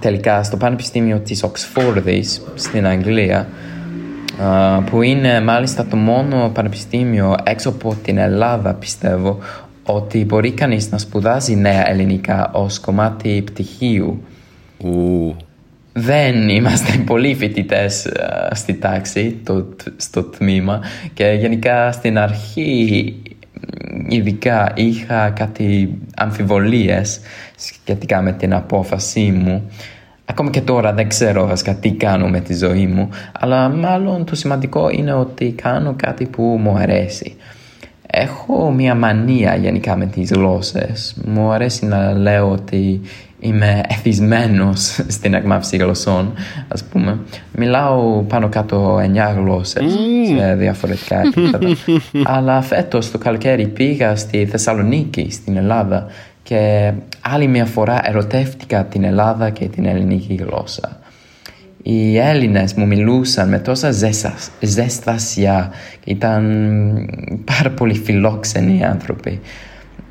τελικά 0.00 0.42
στο 0.42 0.56
Πανεπιστήμιο 0.56 1.18
της 1.18 1.42
Οξφόρδης 1.42 2.42
στην 2.54 2.86
Αγγλία 2.86 3.48
που 4.90 5.02
είναι 5.02 5.40
μάλιστα 5.40 5.86
το 5.86 5.96
μόνο 5.96 6.50
πανεπιστήμιο 6.54 7.36
έξω 7.42 7.68
από 7.68 7.96
την 8.02 8.18
Ελλάδα 8.18 8.74
πιστεύω 8.74 9.38
ότι 9.84 10.24
μπορεί 10.24 10.52
κανείς 10.52 10.90
να 10.90 10.98
σπουδάζει 10.98 11.54
νέα 11.54 11.90
ελληνικά 11.90 12.50
ως 12.52 12.78
κομμάτι 12.78 13.42
πτυχίου. 13.46 14.22
Δεν 15.92 16.48
είμαστε 16.48 16.98
πολλοί 17.06 17.34
φοιτητές 17.34 18.12
στη 18.52 18.74
τάξη, 18.74 19.40
το, 19.44 19.66
στο 19.96 20.22
τμήμα 20.22 20.80
και 21.14 21.24
γενικά 21.24 21.92
στην 21.92 22.18
αρχή 22.18 23.14
ειδικά 24.08 24.72
είχα 24.74 25.30
κάτι 25.30 25.98
αμφιβολίες 26.16 27.20
σχετικά 27.56 28.22
με 28.22 28.32
την 28.32 28.54
απόφασή 28.54 29.30
μου. 29.30 29.70
Ακόμα 30.24 30.50
και 30.50 30.60
τώρα 30.60 30.92
δεν 30.92 31.08
ξέρω 31.08 31.46
βασικά 31.46 31.74
τι 31.74 31.90
κάνω 31.90 32.28
με 32.28 32.40
τη 32.40 32.54
ζωή 32.54 32.86
μου, 32.86 33.08
αλλά 33.32 33.68
μάλλον 33.68 34.24
το 34.24 34.34
σημαντικό 34.34 34.90
είναι 34.90 35.12
ότι 35.12 35.50
κάνω 35.62 35.94
κάτι 35.96 36.26
που 36.26 36.42
μου 36.42 36.76
αρέσει. 36.76 37.36
Έχω 38.06 38.70
μια 38.70 38.94
μανία 38.94 39.56
γενικά 39.56 39.96
με 39.96 40.06
τις 40.06 40.30
γλώσσες. 40.30 41.16
Μου 41.24 41.50
αρέσει 41.50 41.86
να 41.86 42.12
λέω 42.12 42.50
ότι 42.50 43.00
είμαι 43.42 43.80
εθισμένος 43.88 45.00
στην 45.08 45.34
εκμάθηση 45.34 45.76
γλωσσών, 45.76 46.32
ας 46.68 46.84
πούμε. 46.84 47.18
Μιλάω 47.52 48.22
πάνω 48.22 48.48
κάτω 48.48 48.98
εννιά 49.02 49.32
γλώσσες 49.38 49.92
σε 50.36 50.54
διαφορετικά 50.54 51.20
επίπεδα. 51.20 51.58
Αλλά 52.36 52.62
φέτος 52.62 53.10
το 53.10 53.18
καλοκαίρι 53.18 53.66
πήγα 53.66 54.16
στη 54.16 54.46
Θεσσαλονίκη, 54.46 55.28
στην 55.30 55.56
Ελλάδα 55.56 56.06
και 56.42 56.92
άλλη 57.20 57.46
μια 57.46 57.64
φορά 57.64 58.00
ερωτεύτηκα 58.08 58.84
την 58.84 59.04
Ελλάδα 59.04 59.50
και 59.50 59.64
την 59.64 59.86
ελληνική 59.86 60.34
γλώσσα. 60.34 61.00
Οι 61.82 62.18
Έλληνες 62.18 62.74
μου 62.74 62.86
μιλούσαν 62.86 63.48
με 63.48 63.58
τόσα 63.58 63.90
ζεστασιά 64.60 65.70
και 66.04 66.10
ήταν 66.10 66.44
πάρα 67.44 67.70
πολύ 67.70 67.94
φιλόξενοι 67.94 68.84
άνθρωποι. 68.84 69.40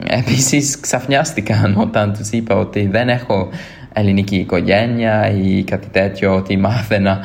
Επίσης 0.06 0.80
ξαφνιάστηκαν 0.80 1.78
όταν 1.78 2.14
τους 2.14 2.30
είπα 2.30 2.56
ότι 2.56 2.88
δεν 2.88 3.10
έχω 3.10 3.50
ελληνική 3.94 4.36
οικογένεια 4.36 5.32
ή 5.32 5.64
κάτι 5.64 5.88
τέτοιο, 5.88 6.36
ότι 6.36 6.58
μάθαινα 6.58 7.20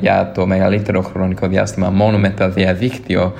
για 0.00 0.32
το 0.34 0.46
μεγαλύτερο 0.46 1.02
χρονικό 1.02 1.46
διάστημα 1.48 1.90
μόνο 1.90 2.18
με 2.18 2.30
το 2.30 2.50
διαδίκτυο 2.50 3.32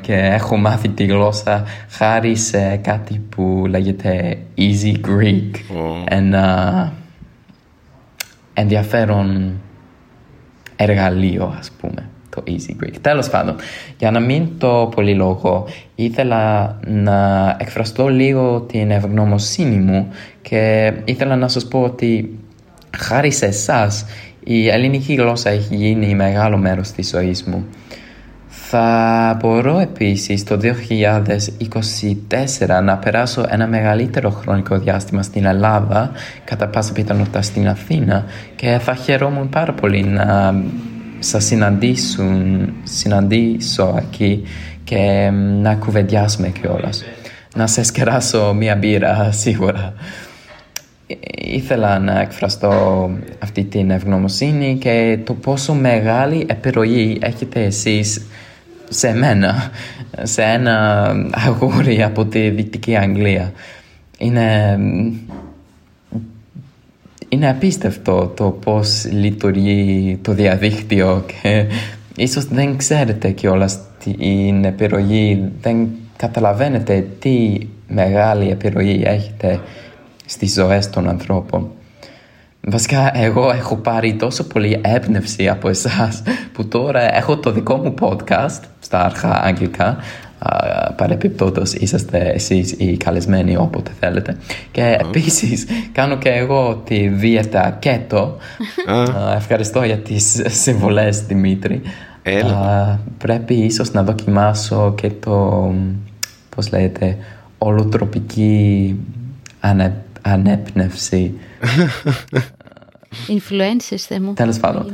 και 0.00 0.14
έχω 0.14 0.56
μάθει 0.56 0.88
τη 0.88 1.04
γλώσσα 1.04 1.64
χάρη 1.88 2.36
σε 2.36 2.76
κάτι 2.76 3.18
που 3.28 3.64
λέγεται 3.68 4.38
Easy 4.58 4.94
Greek. 5.06 5.50
Ένα 6.04 6.92
ενδιαφέρον 8.54 9.60
εργαλείο 10.76 11.54
ας 11.58 11.70
πούμε 11.80 12.11
το 12.34 12.42
Easy 12.46 12.84
Greek. 12.84 12.94
Τέλος 13.00 13.28
πάντων, 13.28 13.56
για 13.98 14.10
να 14.10 14.20
μην 14.20 14.48
το 14.58 14.88
πολυλογώ, 14.94 15.64
ήθελα 15.94 16.76
να 16.86 17.56
εκφραστώ 17.60 18.08
λίγο 18.08 18.60
την 18.60 18.90
ευγνωμοσύνη 18.90 19.76
μου 19.76 20.08
και 20.42 20.92
ήθελα 21.04 21.36
να 21.36 21.48
σας 21.48 21.68
πω 21.68 21.82
ότι 21.82 22.38
χάρη 22.96 23.30
σε 23.30 23.46
εσάς 23.46 24.04
η 24.44 24.68
ελληνική 24.68 25.14
γλώσσα 25.14 25.50
έχει 25.50 25.76
γίνει 25.76 26.14
μεγάλο 26.14 26.56
μέρος 26.56 26.90
της 26.90 27.08
ζωής 27.08 27.44
μου. 27.44 27.64
Θα 28.48 29.36
μπορώ 29.40 29.78
επίσης 29.78 30.44
το 30.44 30.56
2024 30.56 32.82
να 32.82 32.96
περάσω 32.96 33.44
ένα 33.48 33.66
μεγαλύτερο 33.66 34.30
χρονικό 34.30 34.78
διάστημα 34.78 35.22
στην 35.22 35.44
Ελλάδα, 35.44 36.10
κατά 36.44 36.66
πάσα 36.66 36.92
πιθανότητα 36.92 37.42
στην 37.42 37.68
Αθήνα 37.68 38.24
και 38.56 38.78
θα 38.80 38.94
χαιρόμουν 38.94 39.48
πάρα 39.48 39.72
πολύ 39.72 40.02
να 40.02 40.54
σας 41.22 41.44
συναντήσουν, 41.44 42.72
συναντήσω 42.82 43.94
εκεί 43.98 44.42
και 44.84 45.30
να 45.60 45.74
κουβεντιάσουμε 45.74 46.48
κιόλας. 46.48 47.04
Να 47.56 47.66
σας 47.66 47.90
κεράσω 47.90 48.54
μία 48.54 48.76
μπύρα 48.76 49.32
σίγουρα. 49.32 49.94
Ήθελα 51.34 51.98
να 51.98 52.20
εκφραστώ 52.20 53.10
αυτή 53.38 53.64
την 53.64 53.90
ευγνωμοσύνη 53.90 54.76
και 54.80 55.18
το 55.24 55.34
πόσο 55.34 55.74
μεγάλη 55.74 56.46
επιρροή 56.48 57.18
έχετε 57.22 57.64
εσείς 57.64 58.26
σε 58.88 59.14
μένα, 59.14 59.70
σε 60.22 60.42
ένα 60.42 61.06
αγόρι 61.30 62.02
από 62.02 62.26
τη 62.26 62.48
Δυτική 62.50 62.96
Αγγλία. 62.96 63.52
Είναι, 64.18 64.78
είναι 67.32 67.48
απίστευτο 67.48 68.32
το 68.36 68.50
πώς 68.50 69.04
λειτουργεί 69.10 70.18
το 70.22 70.32
διαδίκτυο 70.32 71.24
και 71.26 71.66
ίσως 72.16 72.44
δεν 72.44 72.76
ξέρετε 72.76 73.30
κιόλας 73.30 73.78
την 73.98 74.64
επιρροή, 74.64 75.52
δεν 75.60 75.88
καταλαβαίνετε 76.16 77.06
τι 77.18 77.58
μεγάλη 77.88 78.50
επιρροή 78.50 79.02
έχετε 79.04 79.60
στις 80.26 80.52
ζωές 80.52 80.90
των 80.90 81.08
ανθρώπων. 81.08 81.70
Βασικά 82.60 83.10
εγώ 83.14 83.50
έχω 83.50 83.76
πάρει 83.76 84.14
τόσο 84.14 84.44
πολύ 84.46 84.80
έμπνευση 84.84 85.48
από 85.48 85.68
εσάς 85.68 86.22
που 86.52 86.68
τώρα 86.68 87.16
έχω 87.16 87.36
το 87.36 87.52
δικό 87.52 87.76
μου 87.76 87.94
podcast 88.00 88.60
στα 88.80 89.04
αρχά 89.04 89.42
αγγλικά 89.44 89.96
παρεπιπτόντως 90.96 91.72
είσαστε 91.72 92.18
εσείς 92.18 92.72
οι 92.72 92.96
καλεσμένοι 92.96 93.56
όποτε 93.56 93.90
θέλετε 94.00 94.36
και 94.70 94.98
επίσης 95.00 95.66
κάνω 95.92 96.18
και 96.18 96.28
εγώ 96.28 96.82
τη 96.84 97.08
δίαιτα 97.08 97.76
κέτο 97.78 98.36
ευχαριστώ 99.36 99.82
για 99.82 99.98
τις 99.98 100.42
συμβολές 100.46 101.20
Δημήτρη 101.20 101.82
πρέπει 103.18 103.54
ίσως 103.54 103.92
να 103.92 104.02
δοκιμάσω 104.02 104.94
και 104.94 105.10
το 105.10 105.74
πώς 106.56 106.70
λέγεται 106.70 107.16
ολοτροπική 107.58 108.96
ανε, 109.60 110.04
ανέπνευση. 110.22 111.34
Influencers, 113.36 113.96
θε 113.96 114.20
μου. 114.20 114.32
Τέλος 114.32 114.58
πάντων. 114.58 114.90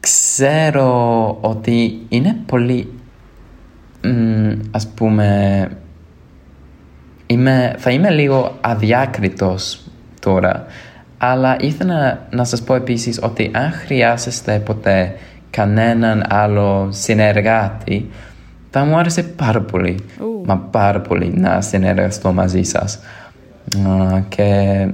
Ξέρω 0.00 1.38
ότι 1.40 1.98
είναι 2.08 2.36
πολύ, 2.46 2.82
μ, 2.82 2.97
ας 4.70 4.86
πούμε, 4.86 5.68
είμαι, 7.26 7.74
θα 7.78 7.90
είμαι 7.90 8.10
λίγο 8.10 8.56
αδιάκριτος 8.60 9.80
τώρα, 10.20 10.66
αλλά 11.18 11.56
ήθελα 11.60 12.26
να 12.30 12.44
σας 12.44 12.62
πω 12.62 12.74
επίσης 12.74 13.18
ότι 13.22 13.50
αν 13.54 13.72
χρειάζεστε 13.72 14.58
ποτέ 14.58 15.14
κανέναν 15.50 16.24
άλλο 16.28 16.88
συνεργάτη, 16.90 18.10
θα 18.70 18.84
μου 18.84 18.96
άρεσε 18.96 19.22
πάρα 19.22 19.60
πολύ, 19.60 19.96
Ου. 20.20 20.42
μα 20.46 20.56
πάρα 20.56 21.00
πολύ 21.00 21.32
να 21.36 21.60
συνεργαστώ 21.60 22.32
μαζί 22.32 22.62
σας. 22.62 22.98
Α, 23.86 24.20
και 24.28 24.44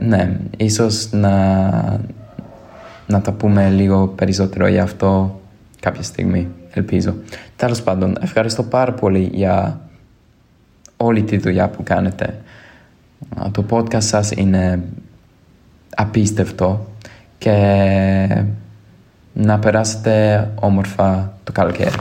ναι, 0.00 0.36
ίσως 0.56 1.08
να, 1.12 1.30
να 3.06 3.20
τα 3.20 3.32
πούμε 3.32 3.68
λίγο 3.68 4.06
περισσότερο 4.06 4.66
για 4.66 4.82
αυτό 4.82 5.40
κάποια 5.80 6.02
στιγμή, 6.02 6.48
ελπίζω. 6.78 7.14
Τέλος 7.56 7.82
πάντων, 7.82 8.16
ευχαριστώ 8.20 8.62
πάρα 8.62 8.92
πολύ 8.92 9.30
για 9.32 9.80
όλη 10.96 11.22
τη 11.22 11.36
δουλειά 11.36 11.68
που 11.68 11.82
κάνετε. 11.82 12.40
Α, 13.36 13.50
Το 13.50 13.64
podcast 13.70 14.02
σας 14.02 14.30
είναι 14.30 14.82
απίστευτο 15.96 16.86
και 17.38 17.50
να 19.32 19.58
περάσετε 19.58 20.50
όμορφα 20.54 21.38
το 21.44 21.52
καλοκαίρι. 21.52 21.96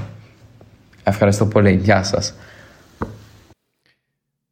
Ευχαριστώ 1.03 1.45
πολύ. 1.45 1.79
Γεια 1.83 2.03
σας. 2.03 2.33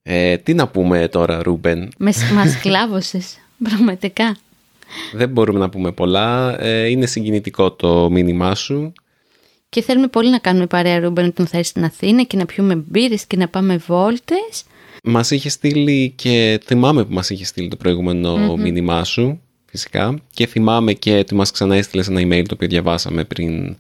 Ε, 0.04 0.38
τι 0.38 0.54
να 0.54 0.68
πούμε 0.68 1.08
τώρα, 1.08 1.42
Ρούμπεν; 1.44 1.90
Μες, 1.98 2.32
μας 2.32 2.58
κλάβωσες, 2.62 3.38
πραγματικά. 3.64 4.38
Δεν 5.14 5.30
μπορούμε 5.30 5.60
να 5.60 5.70
πούμε 5.70 5.92
πολλά. 5.92 6.56
Ε, 6.62 6.88
είναι 6.88 7.06
συγκινητικό 7.06 7.72
το 7.72 8.10
μήνυμά 8.10 8.56
σου. 8.56 8.94
Και 9.72 9.82
θέλουμε 9.82 10.08
πολύ 10.08 10.30
να 10.30 10.40
κάνουμε 10.40 10.68
παρέα 10.68 11.00
Ρούμπεν 11.00 11.26
όταν 11.26 11.48
θα 11.48 11.58
έρθει 11.58 11.70
στην 11.70 11.84
Αθήνα 11.84 12.24
και 12.24 12.38
να 12.38 12.46
πιούμε 12.46 12.76
μπύρες 12.76 13.26
και 13.26 13.38
να 13.38 13.48
πάμε 13.48 13.78
βόλτες. 13.78 14.64
Μας 15.04 15.32
είχε 15.32 15.50
στείλει 15.50 16.14
και 16.16 16.60
θυμάμαι 16.66 17.06
που 17.06 17.14
μας 17.14 17.30
είχε 17.30 17.46
στείλει 17.46 17.68
το 17.68 17.76
προηγούμενο 17.76 18.58
μήνυμά 18.58 19.04
σου, 19.04 19.42
φυσικά. 19.66 20.20
Και 20.34 20.48
θυμάμαι 20.48 20.94
και 20.94 21.18
ότι 21.18 21.36
μας 21.36 21.52
ξανά 21.52 21.76
έστειλες 21.76 22.08
ένα 22.08 22.22
email 22.22 22.44
το 22.48 22.54
οποίο 22.54 22.68
διαβάσαμε 22.68 23.24
πριν 23.24 23.78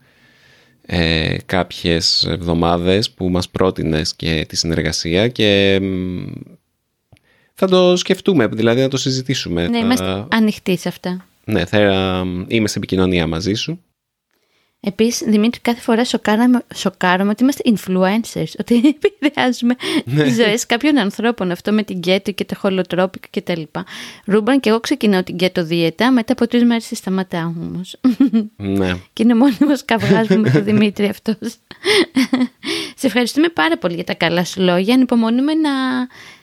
ε, 0.86 1.36
κάποιες 1.46 2.26
εβδομάδες 2.30 3.12
που 3.12 3.30
μας 3.30 3.50
πρότεινες 3.50 4.16
και 4.16 4.46
τη 4.48 4.56
συνεργασία 4.56 5.28
και 5.28 5.80
μ, 5.82 6.24
θα 7.54 7.68
το 7.68 7.96
σκεφτούμε, 7.96 8.48
δηλαδή 8.48 8.82
να 8.82 8.88
το 8.88 8.98
συζητήσουμε. 8.98 9.68
Ναι, 9.68 9.80
θα, 9.80 9.86
είμαστε 9.86 10.26
ανοιχτοί 10.30 10.78
σε 10.78 10.88
αυτά. 10.88 11.26
ναι, 11.46 11.66
θα 11.66 11.80
είμαι 12.48 12.68
σε 12.68 12.78
επικοινωνία 12.78 13.28
μαζί 13.28 13.54
σου. 13.54 13.80
Επίσης, 14.84 15.28
Δημήτρη, 15.28 15.60
κάθε 15.62 15.82
φορά 15.82 16.06
σοκάραμε, 16.06 16.64
σοκάραμε 16.76 17.30
ότι 17.30 17.44
είμαστε 17.44 17.62
influencers, 17.66 18.52
ότι 18.60 18.82
επηρεάζουμε 19.22 19.76
Ναι. 20.06 20.24
τις 20.24 20.36
ζωές 20.36 20.66
κάποιων 20.66 20.98
ανθρώπων. 20.98 21.52
Αυτό 21.52 21.72
με 21.72 21.84
την 21.84 21.98
γκέτο 21.98 22.32
και 22.32 22.44
τα 22.46 22.56
χολοτρόπικα 22.56 23.28
κτλ. 23.32 23.62
Ρούμπαν 24.26 24.60
και 24.60 24.70
εγώ 24.70 24.80
ξεκινάω 24.80 25.24
την 25.24 25.36
γκέτο 25.36 25.64
δίαιτα, 25.64 26.12
μετά 26.12 26.34
από 26.34 26.48
τρεις 26.48 26.64
μέρες 26.64 26.90
σταματάω 26.94 27.48
όμως. 27.48 27.96
Ναι. 28.56 28.94
και 29.14 29.24
είναι 29.24 29.36
μόνιμος 29.36 29.86
καυγάς 29.86 30.28
μου 30.28 30.40
με 30.40 30.50
τον 30.50 30.64
Δημήτρη 30.64 31.08
αυτός. 31.08 31.38
Σε 33.00 33.08
ευχαριστούμε 33.08 33.50
πάρα 33.50 33.78
πολύ 33.78 33.96
για 33.96 34.04
τα 34.04 34.14
καλά 34.14 34.46
σου 34.46 34.62
λόγια. 34.62 34.94
Ανυπομονούμε 34.94 35.54
να, 35.54 35.72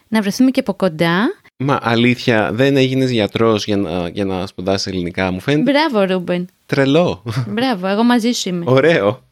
να 0.09 0.21
βρεθούμε 0.21 0.51
και 0.51 0.61
από 0.61 0.75
κοντά. 0.75 1.41
Μα 1.61 1.79
αλήθεια, 1.83 2.51
δεν 2.53 2.77
έγινες 2.77 3.11
γιατρός 3.11 3.65
για 3.65 3.77
να, 3.77 4.09
για 4.09 4.25
να 4.25 4.47
σπουδάσεις 4.47 4.87
ελληνικά, 4.87 5.31
μου 5.31 5.41
φαίνεται 5.41 5.71
Μπράβο, 5.73 6.05
Ρούμπεν. 6.15 6.49
τρελό. 6.67 7.23
Μπράβο, 7.49 7.87
εγώ 7.87 8.03
μαζί 8.05 8.33
σου 8.33 8.49
είμαι. 8.49 8.65
Ωραίο. 8.69 9.23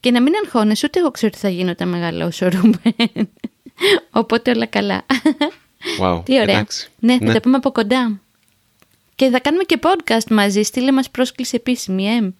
Και 0.00 0.10
να 0.10 0.22
μην 0.22 0.32
αγχώνεσαι, 0.44 0.86
ούτε 0.86 0.98
εγώ 0.98 1.10
ξέρω 1.10 1.32
τι 1.32 1.38
θα 1.38 1.48
γίνω 1.48 1.70
όταν 1.70 1.88
μεγαλώσω, 1.88 2.48
Ρούμπεν. 2.48 3.28
Οπότε 4.10 4.50
όλα 4.50 4.66
καλά. 4.66 5.06
Wow, 6.00 6.22
Τι 6.24 6.40
ωραία. 6.40 6.54
εντάξει. 6.54 6.88
Ναι, 6.98 7.18
θα 7.18 7.32
τα 7.32 7.40
πούμε 7.40 7.56
από 7.56 7.72
κοντά. 7.72 8.20
Και 9.14 9.28
θα 9.28 9.40
κάνουμε 9.40 9.62
και 9.62 9.78
podcast 9.82 10.30
μαζί. 10.30 10.62
Στείλε 10.62 10.92
μας 10.92 11.10
πρόσκληση 11.10 11.56
επίσημη, 11.56 12.04
ε. 12.06 12.32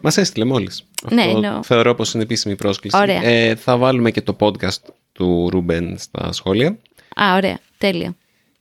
Μας 0.00 0.16
έστειλε 0.16 0.44
μόλις. 0.44 0.84
Ναι, 1.10 1.22
Αυτό 1.22 1.36
εννοώ. 1.44 1.62
θεωρώ 1.62 1.94
πως 1.94 2.12
είναι 2.14 2.22
επίσημη 2.22 2.56
πρόσκληση. 2.56 2.96
Ωραία. 2.96 3.22
Ε, 3.24 3.54
θα 3.54 3.76
βάλουμε 3.76 4.10
και 4.10 4.20
το 4.22 4.36
podcast 4.40 4.80
του 5.12 5.48
Ρούμπεν 5.50 5.96
στα 5.98 6.32
σχόλια. 6.32 6.78
Α, 7.14 7.34
ωραία. 7.36 7.58
Τέλεια. 7.78 8.14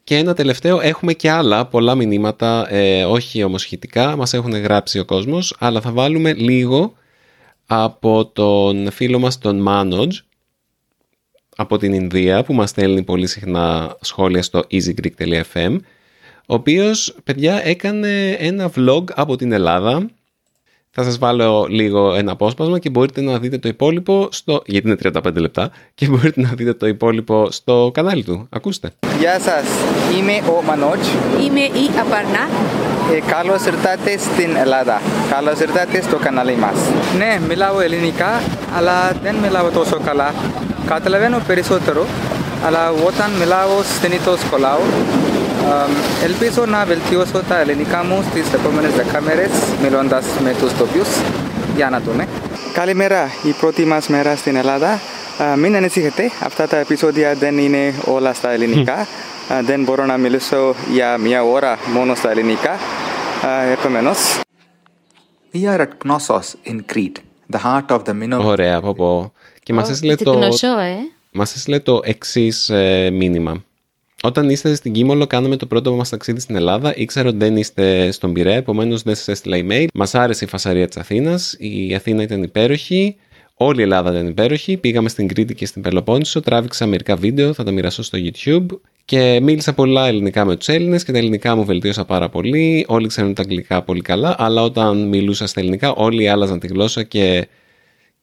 Και 0.10 0.18
ένα 0.18 0.34
τελευταίο, 0.34 0.80
έχουμε 0.82 1.14
και 1.14 1.30
άλλα 1.30 1.66
πολλά 1.66 1.96
μηνύματα, 1.96 2.74
ε, 2.74 3.06
όχι 3.06 3.44
όμως 3.44 3.62
σχετικά, 3.62 4.16
μας 4.16 4.34
έχουν 4.34 4.54
γράψει 4.54 5.00
ο 5.00 5.06
κόσμος, 5.06 5.56
αλλά 5.60 5.82
θα 5.82 5.92
βάλουμε 5.92 6.34
λίγο 6.34 6.94
από 7.66 8.26
τον 8.26 8.92
φίλο 8.92 9.20
μας 9.20 9.38
τον 9.38 9.66
Manoj, 9.68 10.08
από 11.56 11.78
την 11.78 11.94
Ινδία, 11.94 12.44
που 12.44 12.54
μας 12.54 12.70
στέλνει 12.70 13.04
πολύ 13.04 13.28
συχνά 13.28 13.98
σχόλια 14.02 14.44
στο 14.44 14.64
easygreek.fm, 14.72 15.78
ο 16.48 16.54
οποίος, 16.54 17.16
παιδιά, 17.24 17.66
έκανε 17.66 18.30
ένα 18.30 18.72
vlog 18.76 19.04
από 19.14 19.36
την 19.36 19.52
Ελλάδα. 19.52 20.10
Θα 21.02 21.06
σας 21.06 21.18
βάλω 21.18 21.66
λίγο 21.70 22.14
ένα 22.14 22.32
απόσπασμα 22.32 22.80
και 22.80 22.90
μπορείτε 22.90 23.22
να 23.22 23.40
δείτε 23.40 23.58
το 23.58 23.68
υπόλοιπο 23.68 24.28
στο... 24.32 24.62
γιατί 24.66 24.88
είναι 24.88 24.98
35 25.24 25.34
λεπτά 25.36 25.72
και 25.96 26.08
μπορείτε 26.08 26.42
να 26.42 26.50
δείτε 26.56 26.74
το 26.74 26.88
υπόλοιπο 26.88 27.48
στο 27.52 27.92
κανάλι 27.94 28.24
του. 28.24 28.48
Ακούστε. 28.50 28.92
Γεια 29.20 29.40
σας, 29.40 29.64
είμαι 30.18 30.32
ο 30.32 30.62
Μανότζ. 30.66 31.08
Είμαι 31.46 31.60
η 31.60 31.90
Απαρνά. 32.00 32.44
Ε, 33.16 33.32
καλώς 33.32 33.66
ήρθατε 33.66 34.18
στην 34.18 34.56
Ελλάδα. 34.56 35.02
Καλώς 35.30 35.60
ήρθατε 35.60 36.02
στο 36.02 36.18
κανάλι 36.18 36.56
μας. 36.56 36.78
Ναι, 37.18 37.40
μιλάω 37.48 37.80
ελληνικά, 37.80 38.42
αλλά 38.78 39.12
δεν 39.24 39.36
μιλάω 39.36 39.70
τόσο 39.70 40.00
καλά. 40.06 40.34
Καταλαβαίνω 40.86 41.42
περισσότερο, 41.48 42.06
αλλά 42.66 42.90
όταν 42.92 43.32
μιλάω 43.40 43.84
συνήθως 44.02 44.40
κολλάω. 44.52 44.80
Αμ, 45.70 45.92
ελπίζω 46.24 46.66
να 46.66 46.86
βελτιώσω 46.86 47.44
τα 47.48 47.60
ελληνικά 47.60 48.04
μου 48.04 48.24
στις 48.30 48.54
επόμενες 48.54 48.94
δέκα 48.94 49.22
μέρες, 49.22 49.50
μιλώντας 49.82 50.26
με 50.44 50.56
τους 50.60 50.74
τοπιούς. 50.74 51.08
Για 51.76 51.90
να 51.90 52.00
δούμε. 52.00 52.28
Καλημέρα, 52.74 53.28
η 53.44 53.52
πρώτη 53.52 53.86
μας 53.86 54.08
μέρα 54.08 54.36
στην 54.36 54.56
Ελλάδα. 54.56 55.00
Α, 55.42 55.56
μην 55.56 55.76
ανησυχείτε, 55.76 56.32
αυτά 56.44 56.68
τα 56.68 56.78
επεισόδια 56.78 57.34
δεν 57.34 57.58
είναι 57.58 57.94
όλα 58.06 58.34
στα 58.34 58.52
ελληνικά. 58.52 58.94
Α, 58.94 59.06
δεν 59.62 59.84
μπορώ 59.84 60.06
να 60.06 60.18
μιλήσω 60.18 60.76
για 60.92 61.18
μια 61.18 61.44
ώρα 61.44 61.78
μόνο 61.94 62.16
στα 62.16 62.32
ελληνικά. 62.32 62.72
Α, 62.72 63.62
Επομένως, 63.72 64.40
We 65.54 65.66
are 65.68 65.80
at 65.80 66.08
Knossos 66.08 66.72
in 66.72 66.80
Crete, 66.94 67.20
the 67.54 67.60
heart 67.64 67.96
of 67.96 68.02
the 68.04 68.14
Minoan 68.22 68.44
Ωραία, 68.44 68.76
από 68.78 68.94
πω. 68.94 69.34
Και 69.64 69.74
μας 69.74 69.90
έστειλε 69.90 70.16
Τι 70.16 70.24
το, 70.24 70.32
γνωσό, 70.32 70.68
ε. 70.68 70.96
μας 71.32 71.56
έστειλε 71.56 71.80
το 71.80 72.00
εξής 72.04 72.72
μήνυμα. 73.12 73.64
Όταν 74.24 74.50
είστε 74.50 74.76
στην 74.76 74.92
Κίμολο, 74.92 75.28
κάναμε 75.28 75.56
το 75.56 75.66
πρώτο 75.66 75.94
μας 75.94 76.10
ταξίδι 76.10 76.40
στην 76.40 76.56
Ελλάδα. 76.56 76.94
Ήξερα 76.96 77.30
ότι 77.30 77.38
δεν 77.38 77.58
είστε 77.58 78.12
στον 78.12 78.34
Πειραιά, 78.34 78.56
επομένως 78.56 79.02
δεν 79.02 79.16
σας 79.16 79.28
έστειλα 79.28 79.58
email. 79.58 79.86
Μας 79.94 80.16
άρεσε 80.16 80.46
η 80.46 80.48
φασαρία 80.48 80.88
της 80.88 80.98
Αθήνας. 80.98 81.56
Η 81.60 81.96
Αθήνα 81.96 82.24
ήταν 82.24 82.44
υπέροχη. 82.44 83.16
Όλη 83.54 83.80
η 83.80 83.84
Ελλάδα 83.84 84.12
ήταν 84.12 84.28
υπέροχη. 84.28 84.78
Πήγαμε 84.78 85.10
στην 85.10 85.28
Κρήτη 85.28 85.56
και 85.56 85.66
στην 85.66 85.82
Πελοπόννησο. 85.82 86.40
Τράβηξα 86.40 86.86
μερικά 86.86 87.16
βίντεο, 87.16 87.54
θα 87.54 87.64
τα 87.64 87.72
μοιραστώ 87.72 88.04
στο 88.04 88.18
YouTube. 88.22 88.66
Και 89.06 89.40
μίλησα 89.42 89.74
πολλά 89.74 90.08
ελληνικά 90.08 90.46
με 90.46 90.56
τους 90.56 90.68
Έλληνες 90.68 91.04
και 91.04 91.12
τα 91.12 91.18
ελληνικά 91.18 91.56
μου 91.56 91.66
βελτίωσα 91.66 92.06
πάρα 92.06 92.30
πολύ. 92.30 92.86
Όλοι 92.88 93.08
ξέρουν 93.08 93.34
τα 93.34 93.42
αγγλικά 93.42 93.82
πολύ 93.82 94.02
καλά, 94.02 94.36
αλλά 94.38 94.64
όταν 94.64 95.08
μιλούσα 95.08 95.48
στα 95.48 95.60
ελληνικά, 95.60 95.94
όλοι 95.94 96.30
άλλαζαν 96.30 96.60
τη 96.60 96.68
γλώσσα 96.68 97.04
και 97.04 97.48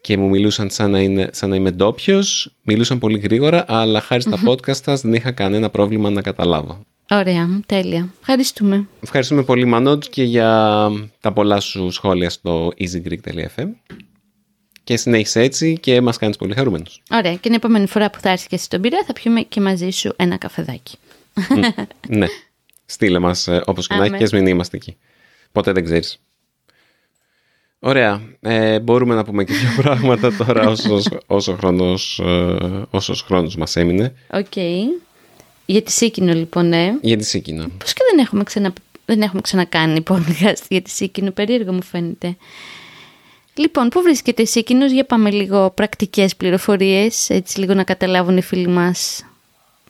και 0.07 0.17
μου 0.17 0.29
μιλούσαν 0.29 0.71
σαν 0.71 0.91
να, 0.91 1.01
είναι, 1.01 1.29
σαν 1.33 1.51
να 1.51 1.57
είμαι 1.57 1.71
ντόπιος. 1.71 2.53
Μιλούσαν 2.63 2.99
πολύ 2.99 3.19
γρήγορα, 3.19 3.65
αλλά 3.69 4.01
χάρη 4.01 4.23
στα 4.23 4.39
podcast 4.47 4.83
σας 4.85 5.01
δεν 5.01 5.15
είχα 5.15 5.33
κανένα 5.33 5.71
πρόβλημα 5.71 6.11
να 6.11 6.23
καταλάβω. 6.23 6.81
Ωραία, 7.11 7.61
τέλεια. 7.67 8.09
Ευχαριστούμε. 8.21 8.87
Ευχαριστούμε 9.03 9.43
πολύ 9.43 9.65
Μανότ 9.65 10.05
και 10.11 10.23
για 10.23 10.91
τα 11.21 11.33
πολλά 11.33 11.61
σου 11.61 11.91
σχόλια 11.91 12.31
στο 12.31 12.73
easygreek.fm 12.79 13.67
και 14.85 14.97
συνέχισε 14.97 15.41
έτσι 15.41 15.79
και 15.81 16.01
μας 16.01 16.17
κάνεις 16.17 16.37
πολύ 16.37 16.55
χαρούμενους. 16.55 17.03
Ωραία, 17.11 17.33
και 17.33 17.39
την 17.39 17.53
επόμενη 17.53 17.87
φορά 17.87 18.11
που 18.11 18.21
θα 18.21 18.31
έρθεις 18.31 18.47
και 18.47 18.55
εσύ 18.55 18.65
στον 18.65 18.81
Πειραιά 18.81 19.03
θα 19.07 19.13
πιούμε 19.13 19.41
και 19.41 19.61
μαζί 19.61 19.91
σου 19.91 20.13
ένα 20.17 20.37
καφεδάκι. 20.37 20.97
ναι, 22.09 22.27
στείλε 22.87 23.19
μας 23.19 23.49
ε, 23.49 23.63
όπως 23.67 23.87
και 23.87 23.95
να 23.95 24.01
έχει 24.01 24.09
Αμέ. 24.09 24.19
και 24.19 24.25
ας 24.25 24.33
μην 24.33 24.47
είμαστε 24.47 24.77
εκεί. 24.77 24.97
Ποτέ 25.53 25.73
δεν 25.73 25.85
ξέρεις. 25.85 26.21
Ωραία. 27.79 28.23
Ε, 28.41 28.81
μπορούμε 28.81 29.15
να 29.15 29.25
πούμε 29.25 29.45
και 29.45 29.53
δύο 29.53 29.71
πράγματα 29.83 30.33
τώρα 30.37 30.69
όσος, 30.69 31.09
όσο, 31.27 31.57
χρόνος, 31.57 32.19
ε, 32.19 32.87
όσος 32.91 33.23
χρόνος 33.23 33.57
μας 33.57 33.77
έμεινε. 33.77 34.15
Οκ. 34.33 34.57
Για 35.67 35.83
τη 35.83 35.93
Σίκινο 35.93 36.33
λοιπόν, 36.33 36.69
ναι. 36.69 36.95
Για 37.01 37.17
τη 37.17 37.25
Σίκινα. 37.25 37.69
Πώς 37.79 37.93
και 37.93 38.01
δεν 38.11 38.25
έχουμε, 38.25 38.43
ξανα... 38.43 38.73
δεν 39.05 39.23
έχουμε 39.23 39.41
ξανακάνει 39.41 40.03
podcast 40.11 40.63
για 40.69 40.83
τη 40.83 40.91
Σίκινο, 40.91 41.31
περίεργο 41.31 41.73
μου 41.73 41.83
φαίνεται. 41.83 42.37
Λοιπόν, 43.55 43.89
πού 43.89 44.03
βρίσκεται 44.03 44.43
η 44.43 44.47
Σίκινος, 44.47 44.93
για 44.93 45.05
πάμε 45.05 45.31
λίγο 45.31 45.71
πρακτικές 45.71 46.37
πληροφορίες, 46.37 47.31
έτσι 47.31 47.61
λίγο 47.61 47.75
να 47.75 47.85
καταλάβουν 47.85 48.37
οι 48.37 48.43
φίλοι 48.43 48.69
μας 48.69 49.25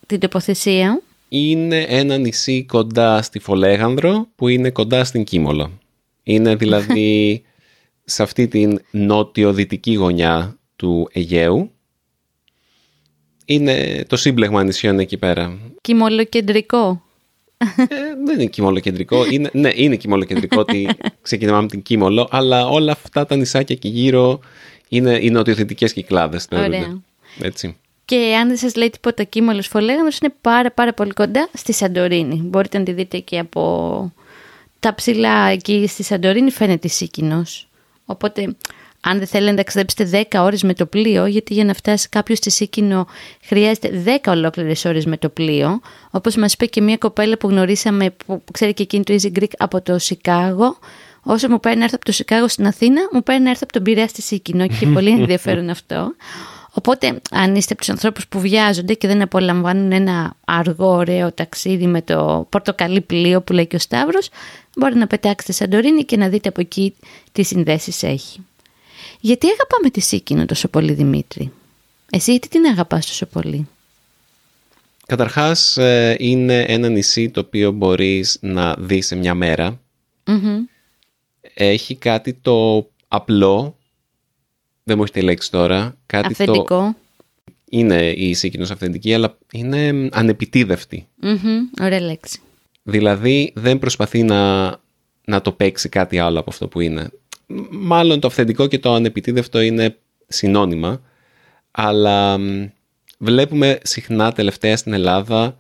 την 0.07 0.21
τοποθεσία. 0.21 1.01
είναι 1.29 1.81
ένα 1.89 2.17
νησί 2.17 2.65
κοντά 2.65 3.23
στη 3.23 3.39
Φολέγανδρο 3.39 4.29
που 4.37 4.49
είναι 4.49 4.71
κοντά 4.71 5.05
στην 5.05 5.25
Κίμολο. 5.25 5.71
Είναι 6.23 6.55
δηλαδή 6.55 7.43
σε 8.09 8.23
αυτή 8.23 8.49
την 8.49 8.81
νότιο-δυτική 8.91 9.95
γωνιά 9.95 10.59
του 10.77 11.09
Αιγαίου. 11.13 11.71
Είναι 13.45 14.05
το 14.09 14.17
σύμπλεγμα 14.17 14.65
νησιών 14.65 14.99
εκεί 14.99 15.17
πέρα. 15.17 15.59
Κιμολοκεντρικό. 15.81 17.03
Ε, 17.59 17.87
δεν 18.25 18.35
είναι 18.35 18.47
κοιμολοκεντρικό. 18.47 19.27
Είναι, 19.31 19.51
ναι, 19.53 19.71
είναι 19.75 19.97
κοιμολοκεντρικό 19.97 20.61
ότι 20.61 20.89
ξεκινάμε 21.23 21.61
με 21.61 21.67
την 21.67 21.83
Κίμολο, 21.83 22.29
αλλά 22.31 22.67
όλα 22.67 22.93
αυτά 22.93 23.27
τα 23.27 23.37
νησάκια 23.37 23.75
εκεί 23.75 23.89
γύρω 23.89 24.41
είναι 24.89 25.19
οι 25.23 25.31
νοτιοδυτικές 25.31 25.93
κυκλάδες. 25.93 26.49
Ωραία. 26.53 27.03
Έτσι. 27.41 27.77
Και 28.05 28.37
αν 28.41 28.49
δεν 28.49 28.57
σας 28.57 28.75
λέει 28.75 28.91
τίποτα 28.91 29.23
Κίμολος 29.23 29.67
Φολέγανδρος 29.67 30.19
είναι 30.19 30.35
πάρα 30.41 30.71
πάρα 30.71 30.95
πολύ 30.95 31.13
κοντά 31.13 31.49
στη 31.53 31.73
Σαντορίνη. 31.73 32.41
Μπορείτε 32.45 32.79
να 32.79 32.85
τη 32.85 32.93
δείτε 32.93 33.17
εκεί 33.17 33.39
από 33.39 34.13
τα 34.81 34.95
ψηλά 34.95 35.49
εκεί 35.49 35.87
στη 35.87 36.03
Σαντορίνη 36.03 36.51
φαίνεται 36.51 36.89
Σίκινος. 36.89 37.66
Οπότε 38.07 38.57
αν 39.01 39.19
δεν 39.19 39.27
θέλετε 39.27 39.51
να 39.51 39.57
ταξιδέψετε 39.57 40.27
10 40.31 40.41
ώρες 40.43 40.63
με 40.63 40.75
το 40.75 40.87
πλοίο, 40.87 41.27
γιατί 41.27 41.55
για 41.55 41.65
να 41.65 41.75
φτάσει 41.75 42.09
κάποιος 42.09 42.39
στη 42.39 42.51
Σίκινο 42.51 43.07
χρειάζεται 43.43 44.03
10 44.25 44.31
ολόκληρες 44.33 44.85
ώρες 44.85 45.07
με 45.07 45.17
το 45.17 45.29
πλοίο. 45.29 45.81
Όπως 46.11 46.37
μας 46.37 46.53
είπε 46.53 46.67
και 46.67 46.81
μια 46.81 46.97
κοπέλα 46.97 47.37
που 47.37 47.49
γνωρίσαμε, 47.49 48.11
που 48.27 48.43
ξέρει 48.53 48.75
και 48.75 48.83
εκείνη 48.83 49.05
το 49.05 49.15
Easy 49.15 49.39
Greek 49.39 49.53
από 49.59 49.83
το 49.83 49.99
Σικάγο, 49.99 50.79
όσο 51.23 51.49
μου 51.49 51.61
παίρνει 51.61 51.79
να 51.79 51.85
έρθω 51.85 51.97
από 51.97 52.05
το 52.05 52.13
Σικάγο 52.13 52.49
στην 52.49 52.67
Αθήνα, 52.67 53.09
μου 53.13 53.23
παίρνει 53.23 53.43
να 53.43 53.51
έρθω 53.51 53.63
από 53.65 53.73
τον 53.73 53.83
Πειραιά 53.83 54.09
στη 54.09 54.23
Σίκινο 54.23 54.67
και 54.67 54.87
πολύ 54.87 55.11
ενδιαφέρον 55.21 55.69
αυτό. 55.71 56.15
Οπότε, 56.79 57.21
αν 57.31 57.55
είστε 57.55 57.73
από 57.73 57.81
τους 57.81 57.91
ανθρώπους 57.91 58.29
που 58.29 58.41
βιάζονται 58.41 58.95
και 58.95 59.07
δεν 59.07 59.23
απολαμβάνουν 59.23 59.93
ένα 59.93 60.37
αργό, 60.45 60.87
ωραίο 60.87 61.33
ταξίδι 61.33 61.87
με 61.87 62.03
το 62.03 62.47
πορτοκαλί 62.51 63.01
πλοίο 63.01 63.43
που 63.43 63.53
λέει 63.53 63.67
και 63.67 63.77
ο 63.77 63.79
Σταύρος, 63.79 64.29
μπορεί 64.77 64.95
να 64.95 65.07
πετάξετε 65.07 65.53
Σαντορίνη 65.53 66.05
και 66.05 66.17
να 66.17 66.29
δείτε 66.29 66.49
από 66.49 66.61
εκεί 66.61 66.95
τι 67.33 67.43
συνδέσεις 67.43 68.03
έχει. 68.03 68.41
Γιατί 69.21 69.47
αγαπάμε 69.47 69.91
τη 69.91 70.01
Σίκινο 70.01 70.47
τόσο 70.47 70.69
πολύ, 70.69 70.93
Δημήτρη; 70.93 71.53
Εσύ 72.11 72.31
γιατί 72.31 72.49
την 72.49 72.65
αγαπάς 72.65 73.07
τόσο 73.07 73.27
πολύ; 73.27 73.69
Καταρχάς 75.07 75.77
ε, 75.77 76.17
είναι 76.19 76.61
ένα 76.61 76.89
νησί 76.89 77.31
το 77.31 77.41
οποίο 77.41 77.71
μπορείς 77.71 78.39
να 78.41 78.75
δεις 78.79 79.07
σε 79.07 79.17
μια 79.17 79.35
μερα 79.35 79.81
Έχει 81.55 81.95
κάτι 81.97 82.33
το 82.33 82.89
απλό, 83.09 83.77
δεν 84.87 84.97
μου 84.97 85.03
έχει 85.03 85.13
τη 85.13 85.23
λέξη 85.23 85.51
τώρα. 85.51 85.97
Κάτι 86.07 86.27
Αυθεντικό. 86.27 86.65
Το... 86.65 86.95
Είναι 87.71 88.11
η 88.11 88.35
Σίκινος 88.35 88.71
αυθεντική, 88.71 89.15
αλλά 89.15 89.39
είναι 89.53 90.09
ανεπιτίδευτη. 90.13 91.07
Ωραία 91.81 92.01
λέξη. 92.01 92.41
Δηλαδή 92.83 93.53
δεν 93.55 93.79
προσπαθεί 93.79 94.23
να, 94.23 94.67
να 95.25 95.41
το 95.43 95.53
παίξει 95.53 95.89
κάτι 95.89 96.19
άλλο 96.19 96.39
από 96.39 96.51
αυτό 96.51 96.69
που 96.69 96.81
είναι 96.81 97.11
μάλλον 97.71 98.21
το 98.21 98.27
αυθεντικό 98.27 98.67
και 98.67 98.79
το 98.79 98.95
ανεπιτίδευτο 98.95 99.61
είναι 99.61 99.97
συνώνυμα, 100.27 101.01
αλλά 101.71 102.39
βλέπουμε 103.19 103.79
συχνά 103.83 104.33
τελευταία 104.33 104.77
στην 104.77 104.93
Ελλάδα 104.93 105.57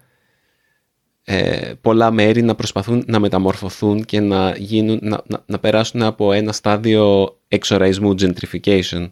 ε, 1.28 1.72
πολλά 1.80 2.10
μέρη 2.10 2.42
να 2.42 2.54
προσπαθούν 2.54 3.04
να 3.06 3.18
μεταμορφωθούν 3.18 4.04
και 4.04 4.20
να, 4.20 4.56
γίνουν, 4.56 4.98
να, 5.02 5.22
να, 5.46 5.58
περάσουν 5.58 6.02
από 6.02 6.32
ένα 6.32 6.52
στάδιο 6.52 7.36
εξοραϊσμού, 7.48 8.14
gentrification. 8.20 9.10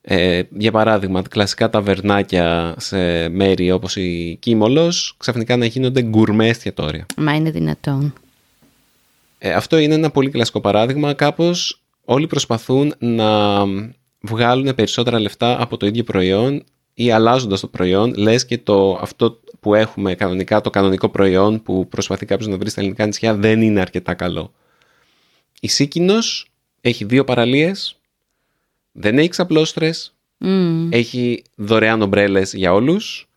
Ε, 0.00 0.42
για 0.56 0.72
παράδειγμα, 0.72 1.22
κλασικά 1.22 1.70
ταβερνάκια 1.70 2.74
σε 2.78 3.28
μέρη 3.28 3.70
όπως 3.70 3.96
η 3.96 4.36
Κίμολος 4.40 5.14
ξαφνικά 5.16 5.56
να 5.56 5.64
γίνονται 5.64 6.02
γκουρμέ 6.02 6.48
εστιατόρια. 6.48 7.06
Μα 7.16 7.34
είναι 7.34 7.50
δυνατόν. 7.50 8.14
Ε, 9.38 9.52
αυτό 9.52 9.78
είναι 9.78 9.94
ένα 9.94 10.10
πολύ 10.10 10.30
κλασικό 10.30 10.60
παράδειγμα. 10.60 11.12
Κάπως 11.14 11.82
όλοι 12.04 12.26
προσπαθούν 12.26 12.94
να 12.98 13.62
βγάλουν 14.20 14.74
περισσότερα 14.74 15.20
λεφτά 15.20 15.62
από 15.62 15.76
το 15.76 15.86
ίδιο 15.86 16.04
προϊόν 16.04 16.64
ή 17.00 17.10
αλλάζοντας 17.10 17.60
το 17.60 17.66
προϊόν, 17.66 18.14
λες 18.16 18.44
και 18.44 18.58
το, 18.58 18.98
αυτό 19.02 19.40
που 19.60 19.74
έχουμε 19.74 20.14
κανονικά, 20.14 20.60
το 20.60 20.70
κανονικό 20.70 21.08
προϊόν 21.08 21.62
που 21.62 21.88
προσπαθεί 21.88 22.26
κάποιος 22.26 22.48
να 22.48 22.56
βρει 22.56 22.70
στα 22.70 22.80
ελληνικά 22.80 23.06
νησιά 23.06 23.34
δεν 23.34 23.62
είναι 23.62 23.80
αρκετά 23.80 24.14
καλό. 24.14 24.52
Η 25.60 25.68
Σίκινος 25.68 26.50
έχει 26.80 27.04
δύο 27.04 27.24
παραλίες, 27.24 27.96
δεν 28.92 29.18
έχει 29.18 29.28
ξαπλώστρες, 29.28 30.14
έχει 30.90 31.42
δωρεάν 31.54 32.02
ομπρέλες 32.02 32.52
για 32.52 32.72
όλους 32.72 33.28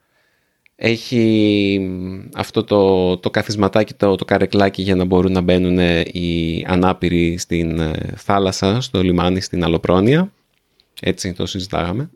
έχει 0.76 1.89
αυτό 2.34 2.63
το, 2.63 3.17
το 3.17 3.30
καθισματάκι, 3.30 3.93
το, 3.93 4.15
το 4.15 4.26
καρεκλάκι 4.26 4.82
για 4.82 4.95
να 4.95 5.06
μπορούν 5.06 5.32
να 5.32 5.41
μπαίνουν 5.41 5.80
οι 6.12 6.65
ανάπηροι 6.67 7.38
στην 7.38 7.80
ε, 7.80 8.13
θάλασσα, 8.15 8.82
στο 8.82 9.02
λιμάνι, 9.02 9.41
στην 9.41 9.63
Αλοπρόνια. 9.63 10.32
Έτσι 11.02 11.34
το 11.34 11.45
συζηταγαμε 11.45 12.10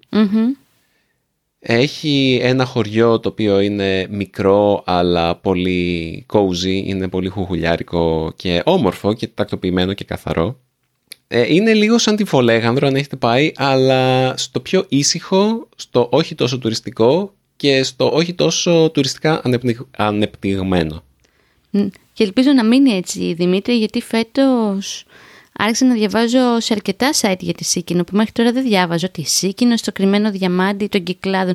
Έχει 1.67 2.39
ένα 2.41 2.65
χωριό 2.65 3.19
το 3.19 3.30
οποίο 3.30 3.60
είναι 3.60 4.08
μικρό 4.10 4.84
αλλά 4.86 5.36
πολύ 5.36 6.25
cozy, 6.34 6.82
είναι 6.86 7.08
πολύ 7.08 7.30
χουχουλιάρικο 7.30 8.34
και 8.36 8.62
όμορφο 8.65 9.13
και 9.13 9.28
τακτοποιημένο 9.28 9.93
και 9.93 10.04
καθαρό. 10.04 10.60
Ε, 11.28 11.54
είναι 11.54 11.73
λίγο 11.73 11.97
σαν 11.97 12.15
τη 12.15 12.25
Φολέγανδρο 12.25 12.88
αν 12.88 12.95
έχετε 12.95 13.15
πάει, 13.15 13.51
αλλά 13.56 14.34
στο 14.38 14.60
πιο 14.60 14.86
ήσυχο, 14.89 15.67
στο 15.75 16.08
όχι 16.12 16.36
τόσο 16.36 16.58
τουριστικό 16.58 17.34
και 17.56 17.84
στο 17.84 18.12
όχι 18.13 18.34
τόσο 18.34 18.89
τουριστικά 18.93 19.41
ανεπτυγμένο. 19.91 21.04
Και 22.13 22.23
ελπίζω 22.23 22.51
να 22.51 22.63
μείνει 22.63 22.91
έτσι, 22.91 23.34
Δημήτρη, 23.34 23.78
γιατί 23.78 24.01
φέτος 24.01 25.06
άρχισα 25.58 25.86
να 25.86 25.94
διαβάζω 25.94 26.60
σε 26.60 26.74
αρκετά 26.74 27.10
site 27.22 27.39
για 27.39 27.54
τη 27.54 27.63
Σίκινο, 27.63 28.04
που 28.04 28.15
μέχρι 28.15 28.32
τώρα 28.32 28.52
δεν 28.52 28.63
διάβαζω. 28.63 29.10
Τη 29.10 29.24
Σίκινο, 29.24 29.78
το 29.78 29.91
κρυμμένο 29.91 30.32
διαμάντι 30.32 30.88
των 30.88 31.04
Κυκλάδων. 31.04 31.54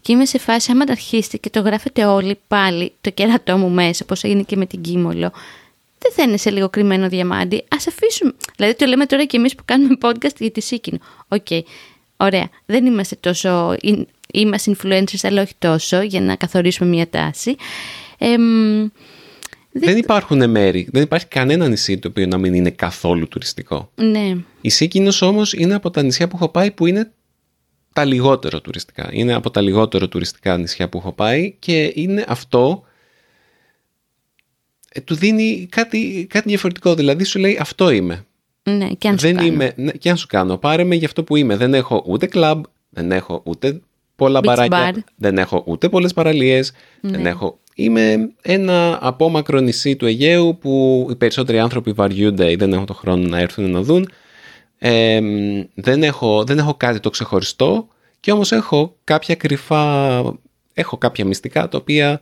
Και 0.00 0.12
είμαι 0.12 0.24
σε 0.24 0.38
φάση, 0.38 0.70
άμα 0.72 0.84
τα 0.84 0.92
αρχίσετε 0.92 1.36
και 1.36 1.50
το 1.50 1.60
γράφετε 1.60 2.04
όλοι 2.04 2.38
πάλι, 2.48 2.92
το 3.00 3.10
κέρατό 3.10 3.56
μου 3.56 3.70
μέσα, 3.70 4.00
όπως 4.04 4.24
έγινε 4.24 4.42
και 4.42 4.56
με 4.56 4.66
την 4.66 4.80
Κίμολο, 4.80 5.32
δεν 5.98 6.12
θα 6.12 6.22
είναι 6.22 6.36
σε 6.36 6.50
λίγο 6.50 6.68
κρυμμένο 6.68 7.08
διαμάντι. 7.08 7.56
Α 7.56 7.76
αφήσουμε. 7.88 8.34
Δηλαδή, 8.56 8.76
το 8.76 8.86
λέμε 8.86 9.06
τώρα 9.06 9.24
και 9.24 9.36
εμείς 9.36 9.54
που 9.54 9.62
κάνουμε 9.64 9.96
podcast 10.00 10.36
για 10.38 10.50
τη 10.50 10.60
Σίκινο. 10.60 10.98
OK. 11.28 11.46
Okay. 11.50 11.60
Ωραία. 12.16 12.48
Δεν 12.66 12.86
είμαστε 12.86 13.16
τόσο 13.20 13.76
είμαστε 14.32 14.76
influencers 14.76 15.20
αλλά 15.22 15.42
όχι 15.42 15.54
τόσο 15.58 16.00
για 16.00 16.20
να 16.20 16.36
καθορίσουμε 16.36 16.88
μια 16.88 17.08
τάση. 17.08 17.56
Δεν... 19.80 19.96
υπάρχουν 19.96 20.50
μέρη, 20.50 20.88
δεν 20.92 21.02
υπάρχει 21.02 21.26
κανένα 21.26 21.68
νησί 21.68 21.98
το 21.98 22.08
οποίο 22.08 22.26
να 22.26 22.38
μην 22.38 22.54
είναι 22.54 22.70
καθόλου 22.70 23.28
τουριστικό. 23.28 23.90
Ναι. 23.94 24.36
Η 24.60 24.68
Σίκινος 24.68 25.22
όμως 25.22 25.52
είναι 25.52 25.74
από 25.74 25.90
τα 25.90 26.02
νησιά 26.02 26.28
που 26.28 26.36
έχω 26.36 26.48
πάει 26.48 26.70
που 26.70 26.86
είναι 26.86 27.10
τα 27.92 28.04
λιγότερο 28.04 28.60
τουριστικά. 28.60 29.08
Είναι 29.12 29.34
από 29.34 29.50
τα 29.50 29.60
λιγότερο 29.60 30.08
τουριστικά 30.08 30.56
νησιά 30.56 30.88
που 30.88 30.98
έχω 30.98 31.12
πάει 31.12 31.54
και 31.58 31.92
είναι 31.94 32.24
αυτό 32.28 32.84
ε, 34.92 35.00
του 35.00 35.14
δίνει 35.14 35.66
κάτι, 35.70 36.26
κάτι 36.30 36.48
διαφορετικό. 36.48 36.94
Δηλαδή 36.94 37.24
σου 37.24 37.38
λέει 37.38 37.58
αυτό 37.60 37.90
είμαι. 37.90 38.24
Ναι, 38.62 38.88
και 38.88 39.08
αν 39.08 39.18
σου 39.18 39.26
δεν 39.26 39.36
κάνω. 39.36 39.46
Είμαι, 39.46 39.72
ναι, 39.76 39.92
και 39.92 40.10
αν 40.10 40.16
σου 40.16 40.26
κάνω. 40.26 40.56
Πάρε 40.56 40.84
με 40.84 40.94
για 40.94 41.06
αυτό 41.06 41.24
που 41.24 41.36
είμαι. 41.36 41.56
Δεν 41.56 41.74
έχω 41.74 42.04
ούτε 42.06 42.26
κλαμπ, 42.26 42.64
δεν 42.88 43.12
έχω 43.12 43.42
ούτε 43.44 43.80
πολλά 44.16 44.40
μπαράκια. 44.44 45.04
Δεν 45.16 45.38
έχω 45.38 45.62
ούτε 45.66 45.88
πολλές 45.88 46.12
παραλίες. 46.12 46.72
Ναι. 47.00 47.10
Δεν 47.10 47.26
έχω... 47.26 47.58
Είμαι 47.74 48.30
ένα 48.42 48.98
απόμακρο 49.00 49.60
νησί 49.60 49.96
του 49.96 50.06
Αιγαίου 50.06 50.58
που 50.60 51.06
οι 51.10 51.16
περισσότεροι 51.16 51.58
άνθρωποι 51.58 51.92
βαριούνται 51.92 52.50
ή 52.50 52.56
δεν 52.56 52.72
έχουν 52.72 52.86
το 52.86 52.94
χρόνο 52.94 53.28
να 53.28 53.38
έρθουν 53.38 53.70
να 53.70 53.82
δουν. 53.82 54.08
Ε, 54.78 55.20
δεν, 55.74 56.02
έχω, 56.02 56.44
δεν 56.44 56.58
έχω 56.58 56.74
κάτι 56.74 57.00
το 57.00 57.10
ξεχωριστό 57.10 57.88
και 58.20 58.32
όμως 58.32 58.52
έχω 58.52 58.96
κάποια 59.04 59.34
κρυφά, 59.34 60.22
έχω 60.74 60.98
κάποια 60.98 61.24
μυστικά 61.24 61.68
τα 61.68 61.78
οποία, 61.78 62.20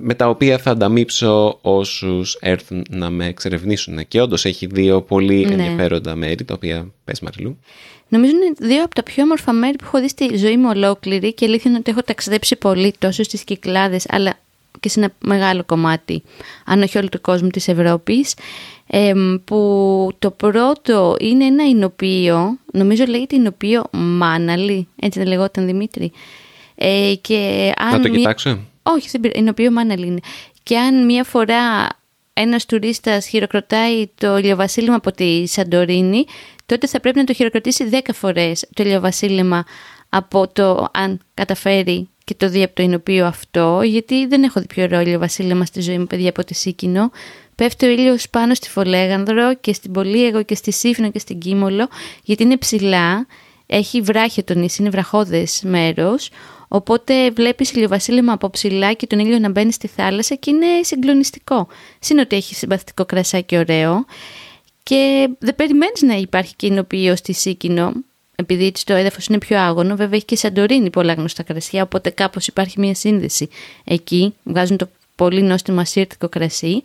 με 0.00 0.14
τα 0.14 0.28
οποία 0.28 0.58
θα 0.58 0.70
ανταμείψω 0.70 1.58
όσους 1.62 2.36
έρθουν 2.40 2.84
να 2.90 3.10
με 3.10 3.26
εξερευνήσουν. 3.26 4.08
Και 4.08 4.20
όντως 4.20 4.44
έχει 4.44 4.66
δύο 4.66 5.02
πολύ 5.02 5.44
Ναι. 5.46 5.52
ενδιαφέροντα 5.52 6.14
μέρη, 6.14 6.44
τα 6.44 6.54
οποία 6.54 6.86
πες 7.04 7.20
Μαριλού. 7.20 7.58
Νομίζω 8.08 8.32
είναι 8.36 8.52
δύο 8.68 8.82
από 8.84 8.94
τα 8.94 9.02
πιο 9.02 9.22
όμορφα 9.22 9.52
μέρη 9.52 9.76
που 9.76 9.84
έχω 9.86 10.00
δει 10.00 10.08
στη 10.08 10.36
ζωή 10.36 10.56
μου 10.56 10.68
ολόκληρη 10.74 11.32
και 11.34 11.44
αλήθεια 11.44 11.70
είναι 11.70 11.78
ότι 11.80 11.90
έχω 11.90 12.02
ταξιδέψει 12.02 12.56
πολύ 12.56 12.94
τόσο 12.98 13.22
στις 13.22 13.44
Κυκλάδες 13.44 14.04
αλλά 14.08 14.38
και 14.80 14.88
σε 14.88 15.00
ένα 15.00 15.12
μεγάλο 15.24 15.64
κομμάτι, 15.64 16.22
αν 16.64 16.82
όχι 16.82 16.98
όλο 16.98 17.08
του 17.08 17.20
κόσμου 17.20 17.48
της 17.48 17.68
Ευρώπης, 17.68 18.34
εμ, 18.86 19.36
που 19.44 20.10
το 20.18 20.30
πρώτο 20.30 21.16
είναι 21.20 21.44
ένα 21.44 21.64
εινοποιείο, 21.64 22.58
νομίζω 22.72 23.04
λέγεται 23.08 23.36
εινοποιείο 23.36 23.84
Μάναλι, 23.92 24.88
έτσι 25.00 25.18
δεν 25.18 25.28
λεγόταν 25.28 25.66
Δημήτρη. 25.66 26.12
Ε, 26.74 27.12
και 27.20 27.72
αν 27.76 27.90
Να 27.90 28.00
το 28.00 28.08
μία- 28.08 28.18
κοιτάξω. 28.18 28.58
Όχι, 28.94 29.08
δεν 29.10 29.20
πειράζει. 29.20 29.40
Είναι 29.40 29.50
οποίο 29.50 29.70
Μάναλ 29.70 30.02
είναι. 30.02 30.20
Και 30.62 30.78
αν 30.78 31.04
μία 31.04 31.24
φορά 31.24 31.88
ένας 32.32 32.66
τουρίστας 32.66 33.26
χειροκροτάει 33.26 34.06
το 34.14 34.36
ηλιοβασίλεμα 34.36 34.94
από 34.94 35.12
τη 35.12 35.46
Σαντορίνη, 35.46 36.24
τότε 36.66 36.86
θα 36.86 37.00
πρέπει 37.00 37.18
να 37.18 37.24
το 37.24 37.32
χειροκροτήσει 37.32 37.88
10 37.92 37.98
φορές 38.14 38.66
το 38.74 38.82
ηλιοβασίλεμα 38.82 39.64
από 40.08 40.48
το 40.48 40.88
αν 40.92 41.20
καταφέρει 41.34 42.08
και 42.24 42.34
το 42.34 42.48
δει 42.48 42.62
από 42.62 42.74
το 42.74 42.82
εινοποιείο 42.82 43.26
αυτό, 43.26 43.80
γιατί 43.84 44.26
δεν 44.26 44.42
έχω 44.42 44.60
δει 44.60 44.66
πιο 44.66 44.82
ωραίο 44.82 45.00
ήλιο 45.00 45.18
βασίλεμα 45.18 45.64
στη 45.64 45.80
ζωή 45.80 45.98
μου, 45.98 46.06
παιδιά, 46.06 46.28
από 46.28 46.44
τη 46.44 46.54
Σίκινο. 46.54 47.10
Πέφτει 47.54 47.86
ο 47.86 47.88
ήλιος 47.88 48.28
πάνω 48.30 48.54
στη 48.54 48.70
Φολέγανδρο 48.70 49.54
και 49.54 49.72
στην 49.72 49.92
Πολύεγο 49.92 50.42
και 50.42 50.54
στη 50.54 50.72
Σύφνο 50.72 51.10
και 51.10 51.18
στην 51.18 51.38
Κίμολο, 51.38 51.88
γιατί 52.22 52.42
είναι 52.42 52.56
ψηλά, 52.56 53.26
έχει 53.66 54.00
βράχια 54.00 54.44
το 54.44 54.54
νησί, 54.54 54.76
είναι 54.82 54.90
βραχώδες 54.90 55.62
μέρος. 55.64 56.30
Οπότε 56.68 57.30
βλέπεις 57.30 57.70
ηλιοβασίλεμα 57.70 58.32
από 58.32 58.50
ψηλά 58.50 58.92
και 58.92 59.06
τον 59.06 59.18
ήλιο 59.18 59.38
να 59.38 59.50
μπαίνει 59.50 59.72
στη 59.72 59.86
θάλασσα 59.86 60.34
και 60.34 60.50
είναι 60.50 60.66
συγκλονιστικό. 60.82 61.68
Συν 62.00 62.18
ότι 62.18 62.36
έχει 62.36 62.54
συμπαθητικό 62.54 63.04
κρασάκι 63.04 63.56
ωραίο. 63.56 64.04
Και 64.82 65.28
δεν 65.38 65.56
περιμένεις 65.56 66.02
να 66.02 66.14
υπάρχει 66.14 66.56
κοινοποιείο 66.56 67.16
στη 67.16 67.32
Σίκινο, 67.32 67.92
επειδή 68.36 68.72
το 68.84 68.94
έδαφος 68.94 69.26
είναι 69.26 69.38
πιο 69.38 69.58
άγωνο. 69.58 69.96
Βέβαια 69.96 70.16
έχει 70.16 70.24
και 70.24 70.36
Σαντορίνη 70.36 70.90
πολλά 70.90 71.12
γνωστά 71.12 71.42
κρασιά, 71.42 71.82
οπότε 71.82 72.10
κάπως 72.10 72.46
υπάρχει 72.46 72.80
μια 72.80 72.94
σύνδεση 72.94 73.48
εκεί. 73.84 74.34
Βγάζουν 74.42 74.76
το 74.76 74.88
πολύ 75.14 75.42
νόστιμο 75.42 75.80
ασύρτικο 75.80 76.28
κρασί. 76.28 76.82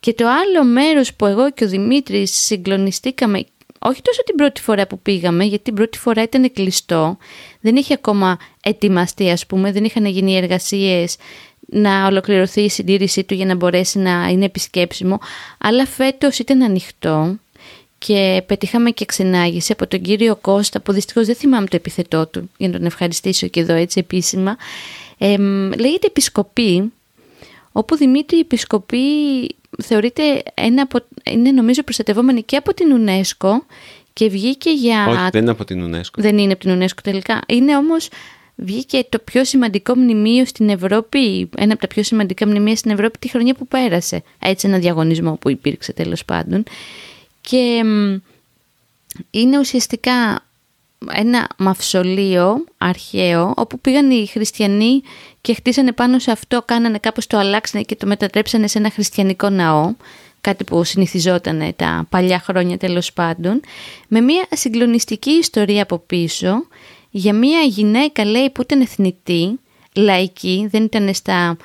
Και 0.00 0.12
το 0.12 0.26
άλλο 0.28 0.64
μέρος 0.64 1.14
που 1.14 1.26
εγώ 1.26 1.50
και 1.50 1.64
ο 1.64 1.68
Δημήτρης 1.68 2.34
συγκλονιστήκαμε 2.34 3.44
όχι 3.78 4.02
τόσο 4.02 4.22
την 4.22 4.34
πρώτη 4.34 4.60
φορά 4.60 4.86
που 4.86 4.98
πήγαμε, 4.98 5.44
γιατί 5.44 5.64
την 5.64 5.74
πρώτη 5.74 5.98
φορά 5.98 6.22
ήταν 6.22 6.52
κλειστό, 6.52 7.16
δεν 7.60 7.76
είχε 7.76 7.94
ακόμα 7.94 8.38
ετοιμαστεί 8.62 9.30
ας 9.30 9.46
πούμε, 9.46 9.72
δεν 9.72 9.84
είχαν 9.84 10.04
γίνει 10.04 10.36
εργασίες 10.36 11.16
να 11.70 12.06
ολοκληρωθεί 12.06 12.60
η 12.60 12.70
συντήρησή 12.70 13.24
του 13.24 13.34
για 13.34 13.46
να 13.46 13.54
μπορέσει 13.54 13.98
να 13.98 14.28
είναι 14.28 14.44
επισκέψιμο, 14.44 15.18
αλλά 15.58 15.86
φέτος 15.86 16.38
ήταν 16.38 16.62
ανοιχτό 16.62 17.38
και 17.98 18.42
πετύχαμε 18.46 18.90
και 18.90 19.04
ξενάγηση 19.04 19.72
από 19.72 19.86
τον 19.86 20.00
κύριο 20.00 20.36
Κώστα 20.36 20.80
που 20.80 20.92
δυστυχώς 20.92 21.26
δεν 21.26 21.34
θυμάμαι 21.34 21.66
το 21.66 21.76
επιθετό 21.76 22.26
του 22.26 22.50
για 22.56 22.68
να 22.68 22.76
τον 22.76 22.86
ευχαριστήσω 22.86 23.46
και 23.46 23.60
εδώ 23.60 23.74
έτσι 23.74 23.98
επίσημα. 23.98 24.56
Ε, 25.18 25.36
λέγεται 25.78 26.06
Επισκοπή, 26.06 26.92
όπου 27.72 27.96
Δημήτρη 27.96 28.36
η 28.36 28.40
Επισκοπή 28.40 29.00
θεωρείται 29.82 30.42
ένα 30.54 30.82
από, 30.82 30.98
είναι 31.30 31.50
νομίζω 31.50 31.82
προστατευόμενη 31.82 32.42
και 32.42 32.56
από 32.56 32.74
την 32.74 32.86
UNESCO 32.98 33.48
και 34.12 34.28
βγήκε 34.28 34.70
για... 34.70 35.06
Όχι, 35.08 35.28
δεν 35.32 35.42
είναι 35.42 35.50
από 35.50 35.64
την 35.64 35.84
UNESCO. 35.94 36.12
Δεν 36.16 36.38
είναι 36.38 36.52
από 36.52 36.60
την 36.60 36.82
UNESCO 36.82 36.98
τελικά. 37.02 37.40
Είναι 37.46 37.76
όμως 37.76 38.08
βγήκε 38.54 39.06
το 39.08 39.18
πιο 39.18 39.44
σημαντικό 39.44 39.96
μνημείο 39.96 40.44
στην 40.44 40.68
Ευρώπη, 40.68 41.48
ένα 41.56 41.72
από 41.72 41.80
τα 41.80 41.86
πιο 41.86 42.02
σημαντικά 42.02 42.46
μνημεία 42.46 42.76
στην 42.76 42.90
Ευρώπη 42.90 43.18
τη 43.18 43.28
χρονιά 43.28 43.54
που 43.54 43.66
πέρασε. 43.66 44.22
Έτσι 44.38 44.68
ένα 44.68 44.78
διαγωνισμό 44.78 45.32
που 45.32 45.50
υπήρξε 45.50 45.92
τέλος 45.92 46.24
πάντων. 46.24 46.62
Και 47.40 47.82
είναι 49.30 49.58
ουσιαστικά 49.58 50.42
ένα 51.12 51.48
μαυσολείο 51.56 52.64
αρχαίο 52.78 53.52
όπου 53.56 53.78
πήγαν 53.80 54.10
οι 54.10 54.26
χριστιανοί 54.26 55.02
και 55.40 55.54
χτίσανε 55.54 55.92
πάνω 55.92 56.18
σε 56.18 56.30
αυτό, 56.30 56.62
κάνανε 56.62 56.98
κάπως 56.98 57.26
το 57.26 57.38
αλλάξανε 57.38 57.84
και 57.84 57.96
το 57.96 58.06
μετατρέψανε 58.06 58.66
σε 58.66 58.78
ένα 58.78 58.90
χριστιανικό 58.90 59.48
ναό 59.48 59.94
κάτι 60.40 60.64
που 60.64 60.84
συνηθιζόταν 60.84 61.72
τα 61.76 62.06
παλιά 62.10 62.38
χρόνια 62.38 62.76
τέλος 62.76 63.12
πάντων, 63.12 63.60
με 64.08 64.20
μια 64.20 64.46
συγκλονιστική 64.50 65.30
ιστορία 65.30 65.82
από 65.82 65.98
πίσω 65.98 66.66
για 67.10 67.34
μια 67.34 67.60
γυναίκα 67.60 68.24
λέει 68.24 68.50
που 68.50 68.62
ήταν 68.62 68.80
εθνητή, 68.80 69.60
λαϊκή, 69.94 70.68
δεν 70.70 70.82
ήταν 70.84 71.14
στα 71.14 71.56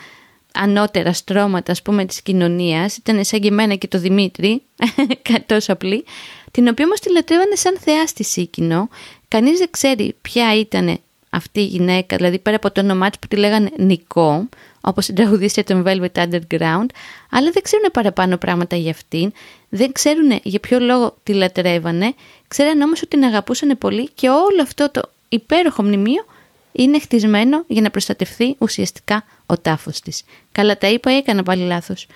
ανώτερα 0.54 1.14
στρώματα 1.14 1.72
ας 1.72 1.82
πούμε 1.82 2.06
της 2.06 2.22
κοινωνίας, 2.22 2.98
ήταν 2.98 3.26
σαν 3.26 3.40
και 3.40 3.48
εμένα 3.48 3.76
και 3.76 3.88
το 3.88 4.00
Δημήτρη, 4.00 4.62
τόσο 5.46 5.74
απλή, 5.74 6.06
την 6.52 6.68
οποία 6.68 6.86
όμως 6.86 7.00
τη 7.00 7.12
λατρεύανε 7.12 7.56
σαν 7.56 7.78
θεά 7.80 8.08
στη 8.08 8.24
Σίκινο. 8.24 8.90
Κανείς 9.34 9.58
δεν 9.58 9.68
ξέρει 9.72 10.16
ποια 10.22 10.56
ήταν 10.56 11.00
αυτή 11.30 11.60
η 11.60 11.66
γυναίκα, 11.66 12.16
δηλαδή 12.16 12.40
πέρα 12.40 12.56
από 12.56 12.72
το 12.72 12.82
όνομά 12.82 13.10
της 13.10 13.20
που 13.20 13.28
τη 13.28 13.36
λέγανε 13.36 13.70
Νικό, 13.78 14.50
όπως 14.82 15.06
την 15.06 15.16
τραγουδίστρια 15.16 15.64
των 15.64 15.84
Velvet 15.88 16.24
Underground, 16.24 16.86
αλλά 17.30 17.52
δεν 17.52 17.62
ξέρουν 17.62 17.92
παραπάνω 17.92 18.38
πράγματα 18.38 18.76
για 18.76 18.92
αυτήν, 18.92 19.32
δεν 19.70 19.92
ξέρουν 19.92 20.40
για 20.44 20.60
ποιο 20.60 20.80
λόγο 20.80 21.16
τη 21.24 21.34
λατρεύανε, 21.34 22.14
ξέραν 22.48 22.82
όμως 22.82 23.02
ότι 23.02 23.08
την 23.10 23.24
αγαπούσαν 23.24 23.78
πολύ 23.78 24.10
και 24.16 24.30
όλο 24.30 24.62
αυτό 24.62 24.92
το 24.92 25.02
υπέροχο 25.30 25.84
μνημείο 25.84 26.26
είναι 26.74 27.00
χτισμένο 27.00 27.64
για 27.68 27.82
να 27.82 27.90
προστατευθεί 27.90 28.56
ουσιαστικά 28.58 29.24
ο 29.46 29.58
τάφος 29.58 30.00
της. 30.00 30.24
Καλά 30.52 30.78
τα 30.78 30.90
είπα 30.90 31.14
ή 31.14 31.16
έκανα 31.16 31.44
πάλι 31.44 31.64
λάθος; 31.64 32.08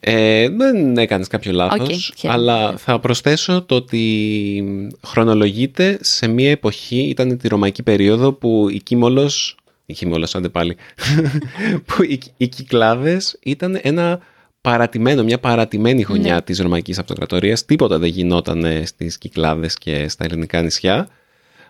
Ε, 0.00 0.48
δεν 0.48 0.96
έκανες 0.96 1.26
κάποιο 1.28 1.52
λάθος, 1.52 2.14
αλλά 2.22 2.76
θα 2.76 3.00
προσθέσω 3.00 3.62
το 3.62 3.74
ότι 3.74 4.96
χρονολογείται 5.04 5.98
σε 6.00 6.26
μια 6.26 6.50
εποχή, 6.50 6.98
ήταν 6.98 7.38
τη 7.38 7.48
ρωμαϊκή 7.48 7.82
περίοδο 7.82 8.32
που 8.32 8.68
η 8.70 8.80
Κίμολος, 8.82 9.56
η 9.86 9.92
Κίμολος 9.92 10.34
άντε 10.34 10.48
πάλι, 10.48 10.76
που 11.86 12.02
οι, 12.02 12.20
οι 12.36 12.48
Κυκλάδες 12.48 13.38
ήταν 13.42 13.78
ένα 13.82 14.20
παρατημένο, 14.60 15.22
μια 15.22 15.38
παρατημένη 15.38 16.02
χρονιά 16.02 16.34
ναι. 16.34 16.42
της 16.42 16.58
Ρωμαϊκής 16.60 16.98
Αυτοκρατορίας. 16.98 17.64
Τίποτα 17.64 17.98
δεν 17.98 18.08
γινόταν 18.08 18.64
στις 18.84 19.18
Κυκλάδες 19.18 19.74
και 19.74 20.08
στα 20.08 20.24
ελληνικά 20.24 20.62
νησιά. 20.62 21.08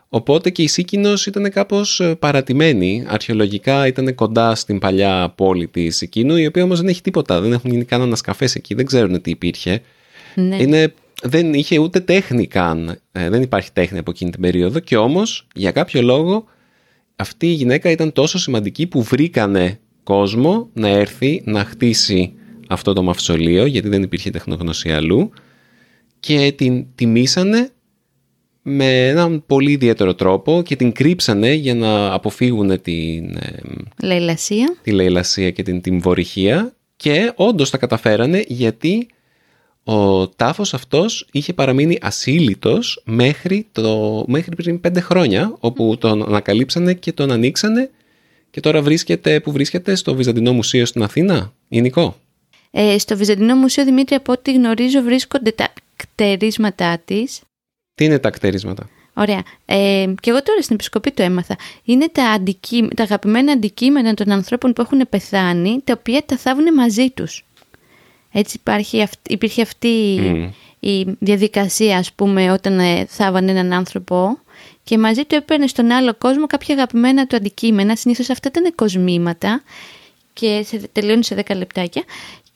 Οπότε 0.09 0.51
και 0.51 0.63
η 0.63 0.67
Σίκινος 0.67 1.27
ήταν 1.27 1.51
κάπως 1.51 2.01
ε, 2.01 2.15
παρατημένη. 2.15 3.05
Αρχαιολογικά 3.09 3.87
ήταν 3.87 4.15
κοντά 4.15 4.55
στην 4.55 4.79
παλιά 4.79 5.33
πόλη 5.37 5.69
της 5.69 5.97
Σίκινου, 5.97 6.37
η 6.37 6.47
οποία 6.47 6.63
όμως 6.63 6.81
δεν 6.81 6.89
έχει 6.89 7.03
τίποτα. 7.03 7.41
Δεν 7.41 7.53
έχουν 7.53 7.71
γίνει 7.71 7.85
κανένα 7.85 8.17
καφέ 8.23 8.49
εκεί, 8.55 8.75
δεν 8.75 8.87
ξέρουν 8.87 9.21
τι 9.21 9.31
υπήρχε. 9.31 9.81
Ναι. 10.35 10.57
Είναι, 10.57 10.95
δεν 11.23 11.55
είχε 11.55 11.79
ούτε 11.79 12.01
τέχνη 12.01 12.47
καν. 12.47 13.01
Ε, 13.13 13.29
δεν 13.29 13.43
υπάρχει 13.43 13.73
τέχνη 13.73 13.99
από 13.99 14.11
εκείνη 14.11 14.31
την 14.31 14.41
περίοδο. 14.41 14.79
Και 14.79 14.97
όμως, 14.97 15.47
για 15.55 15.71
κάποιο 15.71 16.03
λόγο, 16.03 16.45
αυτή 17.17 17.47
η 17.47 17.53
γυναίκα 17.53 17.91
ήταν 17.91 18.13
τόσο 18.13 18.39
σημαντική 18.39 18.87
που 18.87 19.03
βρήκανε 19.03 19.81
κόσμο 20.03 20.69
να 20.73 20.89
έρθει 20.89 21.43
να 21.45 21.65
χτίσει 21.65 22.33
αυτό 22.69 22.93
το 22.93 23.03
μαυσολείο, 23.03 23.67
γιατί 23.67 23.89
δεν 23.89 24.03
υπήρχε 24.03 24.31
τεχνογνωσία 24.31 24.97
αλλού. 24.97 25.31
Και 26.21 26.53
την 26.57 26.87
τιμήσανε 26.95 27.71
με 28.69 29.09
έναν 29.09 29.45
πολύ 29.47 29.73
ιδιαίτερο 29.73 30.15
τρόπο 30.15 30.63
και 30.63 30.77
την 30.77 30.93
κρύψανε 30.93 31.53
για 31.53 31.75
να 31.75 32.13
αποφύγουν 32.13 32.81
την 32.83 33.39
λαιλασία, 34.03 34.77
τη 34.83 34.91
λαιλασία 34.91 35.51
και 35.51 35.63
την 35.63 35.81
τιμβορυχία 35.81 36.75
και 36.97 37.33
όντως 37.35 37.71
τα 37.71 37.79
καταφέρανε 37.79 38.45
γιατί 38.47 39.09
ο 39.85 40.29
τάφος 40.29 40.75
αυτός 40.75 41.29
είχε 41.33 41.53
παραμείνει 41.53 41.99
ασύλλητος 42.01 43.03
μέχρι, 43.05 43.67
το, 43.73 44.25
μέχρι 44.27 44.57
πριν 44.57 44.81
πέντε 44.81 45.01
χρόνια 45.01 45.57
όπου 45.61 45.97
τον 45.99 46.23
ανακαλύψανε 46.23 46.95
και 46.95 47.13
τον 47.13 47.31
ανοίξανε. 47.31 47.91
Και 48.51 48.61
τώρα 48.61 48.83
βρίσκεται, 48.83 49.41
που 49.41 49.53
βρίσκεται 49.53 49.95
στο 49.95 50.15
Βυζαντινό 50.15 50.53
Μουσείο 50.53 50.87
στην 50.87 51.03
Αθήνα, 51.03 51.53
Ινικό. 51.69 52.17
Ε, 52.71 52.99
στο 52.99 53.17
Βυζαντινό 53.17 53.55
Μουσείο 53.55 53.85
Δημήτρη 53.85 54.15
από 54.15 54.33
ό,τι 54.33 54.53
γνωρίζω 54.53 55.03
βρίσκονται 55.03 55.51
τα 55.51 55.73
κτερίσματά 55.97 56.99
της 57.05 57.41
τι 57.97 58.05
είναι 58.05 58.19
τα 58.19 58.31
κτερίσματα. 58.31 58.89
Ωραία. 59.15 59.43
Ε, 59.65 60.07
και 60.21 60.31
εγώ 60.31 60.43
τώρα 60.43 60.63
στην 60.63 60.75
επισκοπή 60.75 61.11
το 61.11 61.23
έμαθα. 61.23 61.57
Είναι 61.85 62.09
τα, 62.13 62.25
αντικεί, 62.25 62.89
τα 62.97 63.03
αγαπημένα 63.03 63.53
αντικείμενα 63.53 64.15
των 64.15 64.31
ανθρώπων 64.31 64.73
που 64.73 64.81
έχουν 64.81 65.07
πεθάνει, 65.09 65.81
τα 65.85 65.95
οποία 65.99 66.23
τα 66.27 66.37
θάβουν 66.37 66.75
μαζί 66.75 67.11
τους. 67.11 67.45
Έτσι 68.33 68.57
υπάρχει, 68.61 69.07
υπήρχε 69.29 69.63
αυτή 69.63 69.89
η 70.81 71.17
διαδικασία, 71.19 71.99
ας 71.99 72.13
πούμε, 72.13 72.53
όταν 72.53 72.79
ε, 72.79 73.05
θάβανε 73.09 73.51
έναν 73.51 73.73
άνθρωπο 73.73 74.39
και 74.85 74.99
μαζί 74.99 75.25
του 75.25 75.35
έπαιρνε 75.35 75.67
στον 75.67 75.91
άλλο 75.91 76.15
κόσμο 76.15 76.47
κάποια 76.47 76.75
αγαπημένα 76.75 77.27
του 77.27 77.37
αντικείμενα. 77.37 77.97
Συνήθως 77.97 78.31
αυτά 78.31 78.49
ήταν 78.49 78.75
κοσμήματα 78.75 79.63
και 80.33 80.63
σε, 80.67 80.81
τελειώνει 80.93 81.25
σε 81.25 81.45
10 81.47 81.57
λεπτάκια 81.57 82.05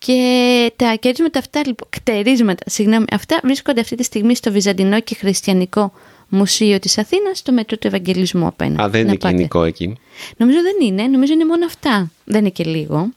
και 0.04 0.72
τα 0.76 0.96
κερδίσματα 1.00 1.38
αυτά, 1.38 1.60
λοιπόν, 1.66 1.88
κτερίσματα, 1.90 2.62
συγγνώμη, 2.66 3.04
αυτά 3.12 3.40
βρίσκονται 3.42 3.80
αυτή 3.80 3.96
τη 3.96 4.02
στιγμή 4.02 4.34
στο 4.34 4.52
Βυζαντινό 4.52 5.00
και 5.00 5.14
Χριστιανικό 5.14 5.92
Μουσείο 6.28 6.78
της 6.78 6.98
Αθήνας, 6.98 7.38
στο 7.38 7.52
μέτρο 7.52 7.76
του 7.76 7.86
Ευαγγελισμού 7.86 8.46
απέναντι. 8.46 8.82
Α, 8.82 8.88
δεν 8.88 9.06
είναι 9.06 9.16
κοινικό 9.16 9.64
εκεί. 9.64 9.96
Νομίζω 10.36 10.58
δεν 10.62 10.88
είναι, 10.88 11.02
νομίζω 11.06 11.32
είναι 11.32 11.44
μόνο 11.44 11.64
αυτά. 11.66 12.10
Δεν 12.24 12.40
είναι 12.40 12.50
και 12.50 12.64
λίγο. 12.64 13.12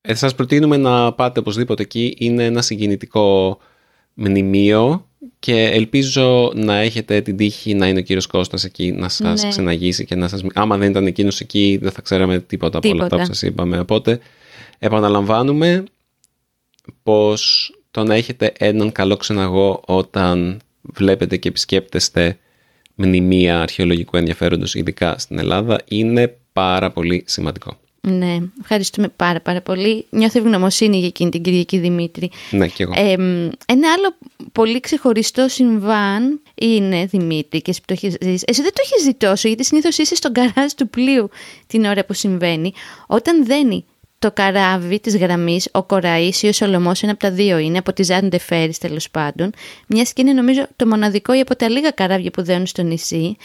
Ε, 0.00 0.14
σας 0.14 0.34
προτείνουμε 0.34 0.76
να 0.76 1.12
πάτε 1.12 1.40
οπωσδήποτε 1.40 1.82
εκεί. 1.82 2.14
Είναι 2.18 2.44
ένα 2.44 2.62
συγκινητικό 2.62 3.58
μνημείο 4.14 5.06
και 5.38 5.64
ελπίζω 5.64 6.52
να 6.54 6.76
έχετε 6.76 7.20
την 7.20 7.36
τύχη 7.36 7.74
να 7.74 7.88
είναι 7.88 7.98
ο 7.98 8.02
κύριος 8.02 8.26
Κώστας 8.26 8.64
εκεί 8.64 8.92
να 8.92 9.08
σας 9.08 9.42
ναι. 9.42 9.48
ξεναγήσει 9.48 10.04
και 10.04 10.14
να 10.14 10.28
σας... 10.28 10.42
Άμα 10.54 10.76
δεν 10.76 10.90
ήταν 10.90 11.06
εκείνος 11.06 11.40
εκεί 11.40 11.78
δεν 11.82 11.92
θα 11.92 12.00
ξέραμε 12.00 12.38
τίποτα, 12.38 12.78
τίποτα. 12.78 12.78
από 12.78 12.94
όλα 12.94 13.04
αυτά 13.04 13.16
που 13.16 13.24
σας 13.24 13.42
είπαμε. 13.42 13.78
Οπότε 13.78 14.20
επαναλαμβάνουμε 14.78 15.84
πως 17.02 17.70
το 17.90 18.04
να 18.04 18.14
έχετε 18.14 18.52
έναν 18.58 18.92
καλό 18.92 19.16
ξεναγό 19.16 19.82
όταν 19.86 20.60
βλέπετε 20.82 21.36
και 21.36 21.48
επισκέπτεστε 21.48 22.38
μνημεία 22.94 23.60
αρχαιολογικού 23.60 24.16
ενδιαφέροντος 24.16 24.74
ειδικά 24.74 25.18
στην 25.18 25.38
Ελλάδα 25.38 25.80
είναι 25.88 26.36
πάρα 26.52 26.90
πολύ 26.90 27.24
σημαντικό. 27.26 27.76
Ναι, 28.08 28.36
ευχαριστούμε 28.60 29.08
πάρα 29.08 29.40
πάρα 29.40 29.60
πολύ. 29.60 30.06
Νιώθω 30.10 30.38
ευγνωμοσύνη 30.38 30.98
για 30.98 31.06
εκείνη 31.06 31.30
την 31.30 31.42
Κυριακή 31.42 31.78
Δημήτρη. 31.78 32.30
Ναι, 32.50 32.68
και 32.68 32.82
εγώ. 32.82 32.92
Ε, 32.96 33.12
ένα 33.66 33.92
άλλο 33.96 34.16
πολύ 34.52 34.80
ξεχωριστό 34.80 35.48
συμβάν 35.48 36.40
είναι, 36.54 37.06
Δημήτρη, 37.06 37.62
και 37.62 37.70
εσύ 37.70 37.80
που 37.80 37.86
το 37.86 37.92
έχεις 37.92 38.16
ζήσει. 38.20 38.44
Εσύ 38.46 38.62
δεν 38.62 38.72
το 38.72 38.80
έχεις 38.84 39.04
δει 39.04 39.14
τόσο, 39.14 39.48
γιατί 39.48 39.64
συνήθως 39.64 39.98
είσαι 39.98 40.14
στον 40.14 40.32
καράζ 40.32 40.72
του 40.76 40.88
πλοίου 40.88 41.30
την 41.66 41.84
ώρα 41.84 42.04
που 42.04 42.12
συμβαίνει. 42.12 42.72
Όταν 43.06 43.46
δένει 43.46 43.84
το 44.26 44.32
καράβι 44.32 45.00
της 45.00 45.16
γραμμής, 45.16 45.68
ο 45.72 45.82
Κοραής 45.82 46.42
ή 46.42 46.48
ο 46.48 46.52
Σολομός, 46.52 47.02
ένα 47.02 47.12
από 47.12 47.20
τα 47.20 47.30
δύο 47.30 47.58
είναι, 47.58 47.78
από 47.78 47.92
τη 47.92 48.02
Ζάντε 48.02 48.38
Φέρις 48.38 48.78
τέλος 48.78 49.10
πάντων, 49.10 49.50
μια 49.86 50.02
και 50.02 50.12
είναι 50.20 50.32
νομίζω 50.32 50.66
το 50.76 50.86
μοναδικό 50.86 51.34
ή 51.34 51.40
από 51.40 51.56
τα 51.56 51.68
λίγα 51.68 51.90
καράβια 51.90 52.30
που 52.30 52.42
δένουν 52.42 52.66
στο 52.66 52.82
νησί, 52.82 53.36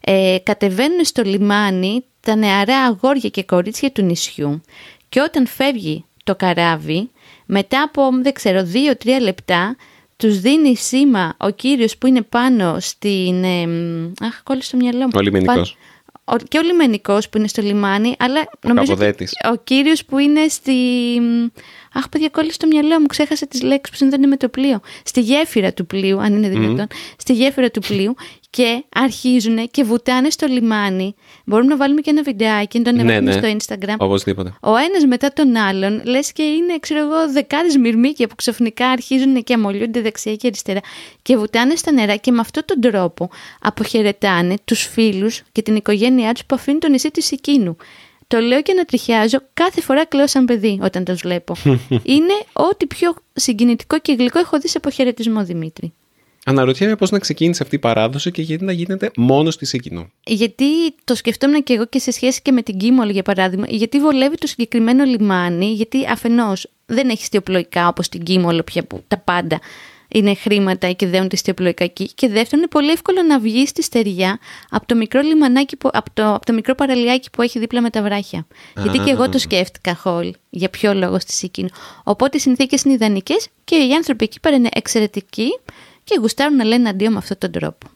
ε, 0.00 0.36
κατεβαίνουν 0.42 1.04
στο 1.04 1.22
λιμάνι 1.22 2.04
τα 2.20 2.36
νεαρά 2.36 2.76
αγόρια 2.76 3.28
και 3.28 3.44
κορίτσια 3.44 3.90
του 3.90 4.02
νησιού 4.02 4.60
και 5.08 5.20
όταν 5.20 5.46
φεύγει 5.46 6.04
το 6.24 6.36
καράβι, 6.36 7.10
μετά 7.46 7.82
από, 7.82 8.02
δεν 8.22 8.32
ξέρω, 8.32 8.64
δύο-τρία 8.64 9.20
λεπτά, 9.20 9.76
τους 10.16 10.40
δίνει 10.40 10.76
σήμα 10.76 11.34
ο 11.38 11.50
κύριος 11.50 11.96
που 11.96 12.06
είναι 12.06 12.22
πάνω 12.22 12.76
στην... 12.80 13.44
Ε, 13.44 13.62
αχ, 14.20 14.42
κόλλησε 14.42 14.66
στο 14.66 14.76
μυαλό 14.76 15.02
μου. 15.02 15.10
Ο 15.14 15.20
λιμενικός. 15.20 15.76
Ο, 16.28 16.36
και 16.36 16.58
ο 16.58 16.62
λιμενικός 16.62 17.28
που 17.28 17.38
είναι 17.38 17.48
στο 17.48 17.62
λιμάνι, 17.62 18.14
αλλά 18.18 18.48
νομίζω 18.62 18.92
Καποδέτης. 18.92 19.30
και 19.30 19.48
ο 19.48 19.56
κύριος 19.64 20.04
που 20.04 20.18
είναι 20.18 20.48
στη... 20.48 20.72
Αχ, 21.92 22.08
παιδιά, 22.08 22.28
κόλλησε 22.28 22.54
στο 22.54 22.66
μυαλό 22.66 23.00
μου, 23.00 23.06
ξέχασα 23.06 23.46
τις 23.46 23.62
λέξεις 23.62 23.90
που 23.90 23.96
συνδέονται 23.96 24.26
με 24.26 24.36
το 24.36 24.48
πλοίο. 24.48 24.80
Στη 25.04 25.20
γέφυρα 25.20 25.72
του 25.72 25.86
πλοίου, 25.86 26.20
αν 26.20 26.34
είναι 26.34 26.48
δυνατόν, 26.48 26.86
στη 27.16 27.32
γέφυρα 27.32 27.70
του 27.70 27.80
πλοίου 27.80 28.14
και 28.56 28.84
αρχίζουν 28.94 29.70
και 29.70 29.84
βουτάνε 29.84 30.30
στο 30.30 30.46
λιμάνι. 30.46 31.14
Μπορούμε 31.44 31.68
να 31.68 31.76
βάλουμε 31.76 32.00
και 32.00 32.10
ένα 32.10 32.22
βιντεάκι, 32.22 32.78
να 32.78 32.84
το 32.84 32.92
Ναι, 32.92 33.00
ανεβάσουμε 33.00 33.52
ναι. 33.52 33.58
στο 33.58 33.74
Instagram. 33.74 33.94
Οπωσδήποτε. 33.98 34.54
Ο 34.60 34.76
ένας 34.76 35.04
μετά 35.06 35.32
τον 35.32 35.56
άλλον, 35.56 36.02
λες 36.04 36.32
και 36.32 36.42
είναι, 36.42 36.78
ξέρω 36.80 37.00
εγώ, 37.00 37.32
δεκάδες 37.32 37.76
μυρμήκια 37.76 38.26
που 38.26 38.34
ξαφνικά 38.34 38.88
αρχίζουν 38.88 39.42
και 39.42 39.54
αμολιούνται 39.54 40.00
δεξιά 40.00 40.36
και 40.36 40.46
αριστερά 40.46 40.80
και 41.22 41.36
βουτάνε 41.36 41.74
στα 41.74 41.92
νερά 41.92 42.16
και 42.16 42.30
με 42.30 42.40
αυτόν 42.40 42.62
τον 42.66 42.80
τρόπο 42.80 43.30
αποχαιρετάνε 43.60 44.54
τους 44.64 44.82
φίλους 44.82 45.42
και 45.52 45.62
την 45.62 45.76
οικογένειά 45.76 46.32
τους 46.32 46.44
που 46.44 46.54
αφήνουν 46.54 46.80
το 46.80 46.88
νησί 46.88 47.10
του 47.10 47.22
Σικίνου. 47.22 47.76
Το 48.26 48.38
λέω 48.38 48.62
και 48.62 48.72
να 48.72 48.84
τριχιάζω, 48.84 49.38
κάθε 49.54 49.80
φορά 49.80 50.04
κλαίω 50.04 50.26
σαν 50.26 50.44
παιδί 50.44 50.78
όταν 50.82 51.04
το 51.04 51.16
βλέπω. 51.16 51.54
είναι 52.14 52.34
ό,τι 52.52 52.86
πιο 52.86 53.14
συγκινητικό 53.32 53.98
και 53.98 54.12
γλυκό 54.12 54.38
έχω 54.38 54.58
δει 54.58 54.68
σε 54.68 54.76
αποχαιρετισμό, 54.76 55.44
Δημήτρη. 55.44 55.92
Αναρωτιέμαι 56.48 56.96
πώς 56.96 57.10
να 57.10 57.18
ξεκίνησε 57.18 57.62
αυτή 57.62 57.74
η 57.74 57.78
παράδοση 57.78 58.30
και 58.30 58.42
γιατί 58.42 58.64
να 58.64 58.72
γίνεται 58.72 59.10
μόνος 59.16 59.54
στη 59.54 59.64
Σίκινο. 59.64 60.10
Γιατί 60.24 60.66
το 61.04 61.14
σκεφτόμουν 61.14 61.62
και 61.62 61.72
εγώ 61.72 61.86
και 61.86 61.98
σε 61.98 62.10
σχέση 62.10 62.42
και 62.42 62.52
με 62.52 62.62
την 62.62 62.78
Κίμολ 62.78 63.08
για 63.08 63.22
παράδειγμα, 63.22 63.66
γιατί 63.68 64.00
βολεύει 64.00 64.36
το 64.36 64.46
συγκεκριμένο 64.46 65.04
λιμάνι, 65.04 65.66
γιατί 65.72 66.06
αφενός 66.10 66.70
δεν 66.86 67.08
έχει 67.08 67.24
στιοπλοϊκά 67.24 67.88
όπως 67.88 68.08
την 68.08 68.22
Κίμολ 68.22 68.62
πια 68.62 68.84
που 68.84 69.04
τα 69.08 69.18
πάντα 69.18 69.60
είναι 70.08 70.34
χρήματα 70.34 70.90
και 70.90 71.06
δέουν 71.06 71.28
τη 71.28 71.36
στιοπλοϊκά 71.36 71.84
εκεί. 71.84 72.10
Και 72.14 72.28
δεύτερον, 72.28 72.58
είναι 72.58 72.68
πολύ 72.68 72.90
εύκολο 72.90 73.22
να 73.22 73.38
βγεις 73.38 73.68
στη 73.68 73.82
στεριά 73.82 74.38
από 74.70 74.86
το 74.86 74.94
μικρό 74.94 75.20
λιμανάκι, 75.20 75.76
που, 75.76 75.90
από, 75.92 76.10
το, 76.14 76.34
από 76.34 76.46
το 76.46 76.52
μικρό 76.52 76.74
παραλιάκι 76.74 77.30
που 77.30 77.42
έχει 77.42 77.58
δίπλα 77.58 77.80
με 77.80 77.90
τα 77.90 78.02
βράχια. 78.02 78.46
Γιατί 78.82 78.98
και 78.98 79.10
εγώ 79.10 79.28
το 79.28 79.38
σκέφτηκα, 79.38 79.94
Χολ, 79.94 80.34
για 80.50 80.68
ποιο 80.68 80.94
λόγο 80.94 81.18
στη 81.18 81.32
Σίκινο. 81.32 81.68
Οπότε 82.04 82.36
οι 82.36 82.40
συνθήκες 82.40 82.82
είναι 82.82 82.94
ιδανικές 82.94 83.48
και 83.64 83.76
οι 83.76 83.92
άνθρωποι 83.92 84.24
εκεί 84.24 84.40
πέρα 84.40 84.56
είναι 84.56 84.68
εξαιρετικοί 84.72 85.48
και 86.06 86.16
γουστάρουν 86.20 86.56
να 86.56 86.64
λένε 86.64 86.88
αντίο 86.88 87.10
με 87.10 87.16
αυτόν 87.16 87.38
τον 87.38 87.50
τρόπο. 87.50 87.86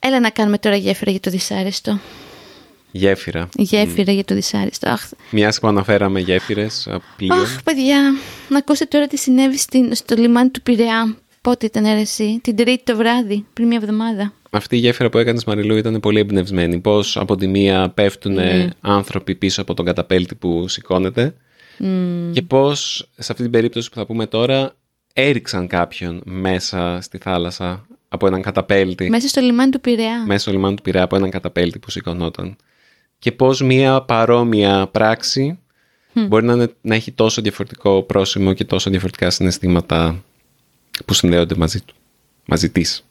Έλα 0.00 0.20
να 0.20 0.30
κάνουμε 0.30 0.58
τώρα 0.58 0.76
γέφυρα 0.76 1.10
για 1.10 1.20
το 1.20 1.30
δυσάρεστο. 1.30 1.98
Γέφυρα. 2.90 3.48
Γέφυρα 3.56 4.12
για 4.12 4.24
το 4.24 4.34
δυσάρεστο. 4.34 4.88
Αχ, 4.88 5.08
Μια 5.30 5.54
που 5.60 5.68
αναφέραμε 5.68 6.20
γέφυρες 6.20 6.86
από 6.90 7.04
πλοίο. 7.16 7.34
αχ, 7.34 7.62
παιδιά, 7.62 8.14
να 8.48 8.58
ακούσετε 8.58 8.96
τώρα 8.96 9.06
τι 9.06 9.16
συνέβη 9.16 9.58
στην, 9.58 9.94
στο 9.94 10.14
λιμάνι 10.16 10.48
του 10.50 10.62
Πειραιά. 10.62 11.16
Πότε 11.40 11.66
ήταν 11.66 11.84
ρε, 11.84 12.00
εσύ, 12.00 12.40
την 12.42 12.56
Τρίτη 12.56 12.82
το 12.84 12.96
βράδυ, 12.96 13.44
πριν 13.52 13.66
μια 13.66 13.78
εβδομάδα. 13.82 14.32
Αυτή 14.50 14.76
η 14.76 14.78
γέφυρα 14.78 15.08
που 15.08 15.18
έκανες 15.18 15.44
Μαριλού 15.44 15.76
ήταν 15.76 16.00
πολύ 16.00 16.18
εμπνευσμένη. 16.20 16.78
Πώς 16.80 17.16
από 17.16 17.36
τη 17.36 17.46
μία 17.46 17.88
πέφτουν 17.94 18.32
Ναι. 18.32 18.68
άνθρωποι 18.80 19.34
πίσω 19.34 19.62
από 19.62 19.74
τον 19.74 19.84
καταπέλτη 19.84 20.34
που 20.34 20.68
σηκώνεται. 20.68 21.34
Και 22.32 22.42
πώς 22.42 23.08
σε 23.18 23.32
αυτή 23.32 23.42
την 23.42 23.50
περίπτωση 23.52 23.88
που 23.90 23.94
θα 23.94 24.06
πούμε 24.06 24.26
τώρα 24.26 24.74
έριξαν 25.20 25.66
κάποιον 25.66 26.20
μέσα 26.24 26.98
στη 27.00 27.18
θάλασσα 27.18 27.86
από 28.08 28.26
έναν 28.26 28.42
καταπέλτη. 28.42 29.08
Μέσα 29.10 29.28
στο 29.28 29.40
λιμάνι 29.40 29.70
του 29.70 29.80
Πειραιά. 29.80 30.24
μέσα 30.26 30.38
στο 30.38 30.50
λιμάνι 30.50 30.76
του 30.76 30.82
Πειραιά 30.82 31.04
από 31.04 31.16
έναν 31.16 31.30
καταπέλτη 31.30 31.78
που 31.78 31.90
σηκωνόταν. 31.90 32.56
Και 33.18 33.32
πώς 33.32 33.60
μία 33.62 34.02
παρόμοια 34.02 34.86
πράξη 34.92 35.58
μπορεί 36.12 36.44
να, 36.46 36.52
είναι- 36.52 36.74
να 36.80 36.94
έχει 36.94 37.12
τόσο 37.12 37.42
διαφορετικό 37.42 38.02
πρόσημο 38.02 38.52
και 38.52 38.64
τόσο 38.64 38.90
διαφορετικά 38.90 39.30
συναισθήματα 39.30 40.24
που 41.04 41.14
συνδέονται 41.14 41.54
μαζί 41.56 41.80
του. 41.80 41.94
Μαζί 42.46 42.70
της. 42.70 43.04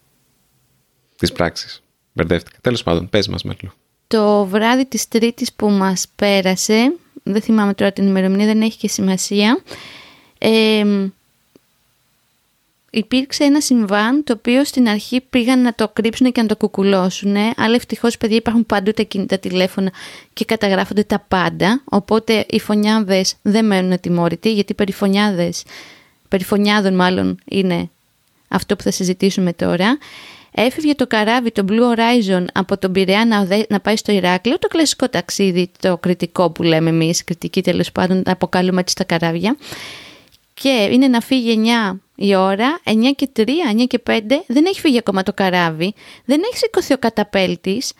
Της 1.15 1.31
πράξης. 1.31 1.83
Μπερδεύτηκα. 2.13 2.57
Τέλος 2.61 2.83
πάντων, 2.83 3.09
πες 3.09 3.27
μας 3.27 3.43
Μέρλου. 3.43 3.71
Το 4.07 4.45
βράδυ 4.45 4.85
της 4.85 5.07
Τρίτης 5.07 5.53
που 5.53 5.69
μας 5.69 6.05
πέρασε, 6.15 6.95
δεν 7.23 7.41
θυμάμαι 7.41 7.73
τώρα 7.73 7.91
την 7.91 8.07
ημερομηνία, 8.07 8.45
δεν 8.45 8.61
έχει 8.61 8.77
και 8.77 8.87
σημασία, 8.87 9.59
ε, 10.37 10.83
υπήρξε 12.97 13.43
ένα 13.43 13.61
συμβάν 13.61 14.23
το 14.23 14.33
οποίο 14.37 14.63
στην 14.63 14.89
αρχή 14.89 15.21
πήγαν 15.21 15.61
να 15.61 15.73
το 15.73 15.89
κρύψουν 15.93 16.31
και 16.31 16.41
να 16.41 16.47
το 16.47 16.55
κουκουλώσουν, 16.55 17.35
αλλά 17.35 17.75
ευτυχώς 17.75 18.17
παιδιά 18.17 18.35
υπάρχουν 18.35 18.65
παντού 18.65 18.91
τα 18.91 19.03
κινητά 19.03 19.37
τηλέφωνα 19.39 19.91
και 20.33 20.45
καταγράφονται 20.45 21.03
τα 21.03 21.25
πάντα, 21.27 21.81
οπότε 21.85 22.45
οι 22.49 22.59
φωνιάδες 22.59 23.35
δεν 23.41 23.65
μένουν 23.65 23.91
ατιμόρυτοι, 23.91 24.53
γιατί 24.53 24.73
περιφωνιάδες, 24.73 25.63
περιφωνιάδων 26.27 26.95
μάλλον 26.95 27.39
είναι 27.45 27.89
αυτό 28.47 28.75
που 28.75 28.83
θα 28.83 28.91
συζητήσουμε 28.91 29.53
τώρα. 29.53 29.97
Έφευγε 30.51 30.95
το 30.95 31.07
καράβι, 31.07 31.51
το 31.51 31.65
Blue 31.69 31.95
Horizon, 31.95 32.45
από 32.53 32.77
τον 32.77 32.91
Πειραιά 32.91 33.25
να, 33.25 33.39
οδε- 33.39 33.69
να 33.69 33.79
πάει 33.79 33.95
στο 33.95 34.11
Ηράκλειο, 34.11 34.59
το 34.59 34.67
κλασικό 34.67 35.09
ταξίδι, 35.09 35.71
το 35.79 35.97
κριτικό 35.97 36.49
που 36.49 36.63
λέμε 36.63 36.89
εμείς, 36.89 37.23
κριτική 37.23 37.61
τέλος 37.61 37.91
πάντων, 37.91 38.23
τα 38.23 38.31
αποκαλούμε 38.31 38.79
έτσι 38.79 38.91
στα 38.91 39.03
καράβια. 39.03 39.57
Και 40.53 40.89
είναι 40.91 41.07
να 41.07 41.21
φύγει 41.21 41.51
9 41.51 41.99
η 42.19 42.35
ώρα, 42.35 42.79
9 42.83 42.91
και 43.15 43.29
3, 43.35 43.43
9 43.73 43.85
και 43.87 43.99
5, 44.09 44.21
δεν 44.47 44.65
έχει 44.65 44.79
φύγει 44.79 44.97
ακόμα 44.97 45.23
το 45.23 45.33
καράβι, 45.33 45.93
δεν 46.25 46.41
έχει 46.45 46.57
σηκωθεί 46.57 46.93
ο 46.93 46.97
καταπέλτης, 46.97 47.93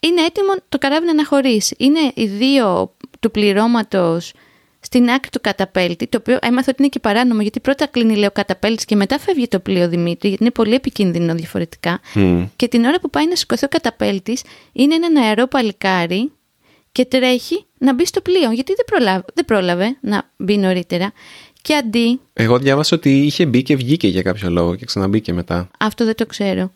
είναι 0.00 0.20
έτοιμο 0.20 0.54
το 0.68 0.78
καράβι 0.78 1.04
να 1.04 1.10
αναχωρήσει. 1.10 1.74
Είναι 1.78 2.12
οι 2.14 2.26
δύο 2.26 2.94
του 3.20 3.30
πληρώματος 3.30 4.32
στην 4.80 5.10
άκρη 5.10 5.30
του 5.30 5.40
καταπέλτη, 5.40 6.06
το 6.06 6.18
οποίο 6.20 6.38
έμαθα 6.42 6.66
ότι 6.70 6.76
είναι 6.78 6.88
και 6.88 6.98
παράνομο, 6.98 7.42
γιατί 7.42 7.60
πρώτα 7.60 7.86
κλείνει 7.86 8.14
λέει, 8.14 8.26
ο 8.26 8.30
καταπέλτης 8.30 8.84
και 8.84 8.96
μετά 8.96 9.18
φεύγει 9.18 9.48
το 9.48 9.60
πλοίο 9.60 9.88
Δημήτρη, 9.88 10.28
γιατί 10.28 10.42
είναι 10.42 10.52
πολύ 10.52 10.74
επικίνδυνο 10.74 11.34
διαφορετικά. 11.34 12.00
Και 12.56 12.68
την 12.68 12.84
ώρα 12.84 13.00
που 13.00 13.10
πάει 13.10 13.28
να 13.28 13.36
σηκωθεί 13.36 13.64
ο 13.64 13.68
καταπέλτης, 13.68 14.42
είναι 14.72 14.94
ένα 14.94 15.10
νεαρό 15.10 15.46
παλικάρι 15.46 16.32
και 16.92 17.04
τρέχει 17.04 17.64
να 17.78 17.94
μπει 17.94 18.06
στο 18.06 18.20
πλοίο, 18.20 18.50
γιατί 18.50 18.72
δεν 18.76 18.84
προλάβε, 18.84 19.24
δεν 19.34 19.44
πρόλαβε 19.44 19.96
να 20.00 20.30
μπει 20.36 20.56
νωρίτερα. 20.56 21.12
Και 21.62 21.74
αντί, 21.74 22.20
Εγώ 22.32 22.58
διάβασα 22.58 22.96
ότι 22.96 23.18
είχε 23.18 23.46
μπει 23.46 23.62
και 23.62 23.76
βγήκε 23.76 24.08
για 24.08 24.22
κάποιο 24.22 24.50
λόγο 24.50 24.74
και 24.74 24.84
ξαναμπήκε 24.84 25.32
μετά. 25.32 25.70
αυτό 25.78 26.04
δεν 26.04 26.14
το 26.14 26.26
ξέρω. 26.26 26.72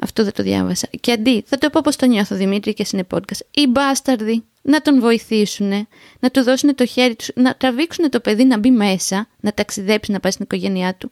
Αυτό 0.00 0.22
δεν 0.24 0.32
το 0.32 0.42
διάβασα. 0.42 0.88
Και 1.00 1.12
αντί, 1.12 1.42
θα 1.46 1.58
το 1.58 1.70
πω 1.70 1.80
πώ 1.84 1.96
το 1.96 2.06
νιώθω 2.06 2.36
Δημήτρη 2.36 2.74
και 2.74 2.86
είναι 2.92 3.06
podcast. 3.14 3.40
Οι 3.50 3.66
μπάσταρδοι 3.66 4.44
να 4.62 4.80
τον 4.80 5.00
βοηθήσουν, 5.00 5.88
να 6.20 6.30
του 6.30 6.42
δώσουν 6.42 6.74
το 6.74 6.86
χέρι 6.86 7.14
τους, 7.16 7.30
να 7.34 7.54
τραβήξουν 7.54 8.10
το 8.10 8.20
παιδί 8.20 8.44
να 8.44 8.58
μπει 8.58 8.70
μέσα, 8.70 9.28
να 9.40 9.52
ταξιδέψει, 9.52 10.12
να 10.12 10.20
πάει 10.20 10.32
στην 10.32 10.44
οικογένειά 10.44 10.94
του. 10.94 11.10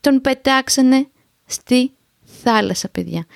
Τον 0.00 0.20
πετάξανε 0.20 1.06
στη 1.46 1.92
θάλασσα, 2.42 2.88
παιδιά. 2.88 3.26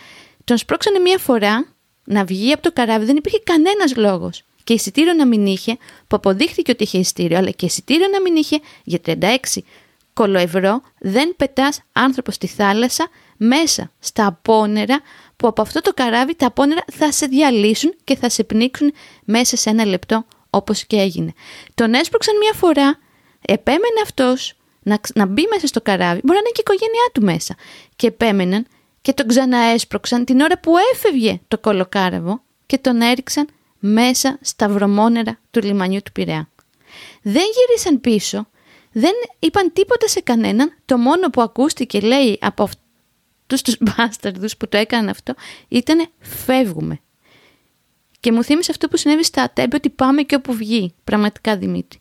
Τον 0.45 0.57
σπρώξανε 0.57 0.99
μία 0.99 1.19
φορά 1.19 1.67
να 2.05 2.25
βγει 2.25 2.53
από 2.53 2.63
το 2.63 2.73
καράβι, 2.73 3.05
δεν 3.05 3.17
υπήρχε 3.17 3.41
κανένας 3.45 3.97
λόγος. 3.97 4.43
Και 4.64 4.72
εισιτήριο 4.72 5.12
να 5.12 5.27
μην 5.27 5.46
είχε, 5.46 5.77
που 6.07 6.16
αποδείχθηκε 6.16 6.70
ότι 6.70 6.83
είχε 6.83 6.98
εισιτήριο, 6.98 7.38
αλλά 7.38 7.51
και 7.51 7.66
εισιτήριο 7.66 8.09
να 8.09 8.20
μην 8.20 8.37
είχε 8.37 8.61
για 8.85 8.98
36 9.07 9.37
κολοευρώ, 10.12 10.83
δεν 10.98 11.35
πετάς 11.37 11.81
άνθρωπο 11.92 12.31
στη 12.31 12.46
θάλασσα 12.46 13.09
μέσα 13.37 13.90
στα 13.98 14.27
απόνερα 14.27 15.01
που 15.37 15.46
από 15.46 15.62
αυτό 15.62 15.81
το 15.81 15.92
καράβι 15.94 16.35
τα 16.35 16.46
απόνερα 16.46 16.85
θα 16.92 17.12
σε 17.12 17.27
διαλύσουν 17.27 17.94
και 18.05 18.16
θα 18.16 18.29
σε 18.29 18.44
πνίξουν 18.44 18.92
μέσα 19.25 19.57
σε 19.57 19.70
ένα 19.70 19.85
λεπτό 19.85 20.25
όπως 20.51 20.85
και 20.85 20.96
έγινε. 20.96 21.33
Τον 21.75 21.94
έσπρωξαν 21.94 22.37
μια 22.37 22.53
φορά, 22.53 22.98
επέμενε 23.40 24.01
αυτός 24.03 24.55
να, 24.83 24.96
ξ- 24.96 25.16
να 25.16 25.27
μπει 25.27 25.46
μέσα 25.51 25.66
στο 25.66 25.81
καράβι, 25.81 26.20
μπορεί 26.25 26.38
να 26.38 26.38
είναι 26.38 26.51
και 26.53 26.61
η 26.61 26.64
οικογένειά 26.66 27.11
του 27.12 27.22
μέσα 27.22 27.55
και 27.97 28.07
επέμεναν 28.07 28.66
και 29.01 29.12
τον 29.12 29.26
ξαναέσπρωξαν 29.26 30.24
την 30.24 30.41
ώρα 30.41 30.59
που 30.59 30.72
έφευγε 30.93 31.41
το 31.49 31.59
κολοκάραβο 31.59 32.43
και 32.66 32.78
τον 32.78 33.01
έριξαν 33.01 33.49
μέσα 33.85 34.39
στα 34.41 34.68
βρωμόνερα 34.68 35.39
του 35.51 35.61
λιμανιού 35.62 36.01
του 36.05 36.12
Πειραιά. 36.12 36.49
Δεν 37.22 37.45
γύρισαν 37.55 38.01
πίσω, 38.01 38.47
δεν 38.93 39.12
είπαν 39.39 39.72
τίποτα 39.72 40.09
σε 40.09 40.20
κανέναν. 40.20 40.76
Το 40.85 40.97
μόνο 40.97 41.30
που 41.30 41.43
ακούστηκε, 41.43 42.01
λέει, 42.01 42.39
από 42.41 42.62
αυτούς 42.62 43.62
τους 43.62 43.76
μπάσταρδους 43.85 44.57
που 44.57 44.68
το 44.68 44.76
έκαναν 44.76 45.09
αυτό, 45.09 45.35
ήταν 45.68 46.09
φεύγουμε. 46.18 47.01
Και 48.20 48.33
μου 48.33 48.45
θύμισε 48.45 48.70
αυτό 48.70 48.89
που 48.89 48.97
συνέβη 48.97 49.24
στα 49.24 49.43
Ατέμπη 49.43 49.76
ότι 49.76 49.91
πάμε 49.91 50.22
και 50.22 50.35
όπου 50.35 50.53
βγει. 50.53 50.95
Πραγματικά 51.05 51.57
Δημήτρη. 51.57 52.01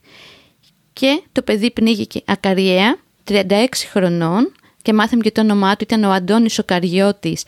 Και 0.94 1.22
το 1.32 1.42
παιδί 1.42 1.72
πνίγηκε 1.72 2.22
ακαριέα, 2.26 2.98
36 3.28 3.66
χρονών 3.92 4.54
και 4.82 4.94
μάθαμε 4.94 5.22
και 5.22 5.32
το 5.32 5.42
όνομά 5.42 5.76
του 5.76 5.84
ήταν 5.84 6.04
ο 6.04 6.12
Αντώνης 6.12 6.60
ο 6.60 6.64
Καριώτης 6.64 7.44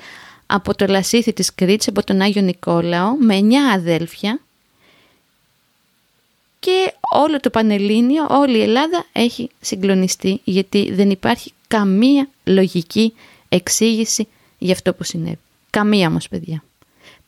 από 0.46 0.76
το 0.76 0.86
Λασίθι 0.86 1.34
της 1.34 1.56
Κρήτης, 1.56 1.88
από 1.88 2.04
τον 2.04 2.22
Άγιο 2.22 2.42
Νικόλαο, 2.42 3.16
με 3.18 3.40
9 3.42 3.54
αδέλφια 3.74 4.40
και 6.60 6.94
όλο 7.12 7.40
το 7.40 7.50
Πανελλήνιο, 7.50 8.28
όλη 8.30 8.58
η 8.58 8.62
Ελλάδα 8.62 9.06
έχει 9.12 9.50
συγκλονιστεί 9.62 10.42
γιατί 10.44 10.94
δεν 10.94 11.10
υπάρχει 11.10 11.52
καμία 11.68 12.28
λογική 12.44 13.14
εξήγηση 13.50 14.28
για 14.58 14.74
αυτό 14.74 14.94
που 14.94 15.04
συνέβη. 15.04 15.40
Καμία 15.70 16.08
όμως 16.08 16.28
παιδιά. 16.28 16.64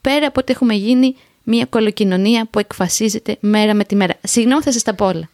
Πέρα 0.01 0.27
από 0.27 0.39
ότι 0.39 0.51
έχουμε 0.51 0.73
γίνει 0.73 1.15
μια 1.43 1.65
κολοκοινωνία 1.65 2.47
που 2.49 2.59
εκφασίζεται 2.59 3.37
μέρα 3.39 3.73
με 3.73 3.83
τη 3.83 3.95
μέρα. 3.95 4.15
Συγγνώμη 4.23 4.61
θα 4.61 4.71
σας 4.71 4.83
τα 4.83 4.93
πω 4.93 5.05
όλα. 5.05 5.29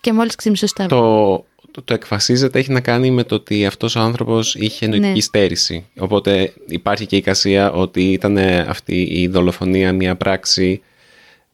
Και 0.00 0.12
μόλις 0.12 0.34
ξύμισε 0.34 0.66
το, 0.74 0.86
το, 0.86 1.44
το 1.82 1.94
εκφασίζεται 1.94 2.58
έχει 2.58 2.72
να 2.72 2.80
κάνει 2.80 3.10
με 3.10 3.24
το 3.24 3.34
ότι 3.34 3.66
αυτός 3.66 3.96
ο 3.96 4.00
άνθρωπος 4.00 4.54
είχε 4.54 4.86
νοητική 4.86 5.12
ναι. 5.12 5.20
στέρηση. 5.20 5.86
Οπότε 5.98 6.52
υπάρχει 6.66 7.06
και 7.06 7.14
η 7.14 7.18
εικασία 7.18 7.72
ότι 7.72 8.12
ήταν 8.12 8.38
αυτή 8.68 9.02
η 9.02 9.28
δολοφονία 9.28 9.92
μια 9.92 10.16
πράξη... 10.16 10.82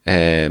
Ε, 0.03 0.49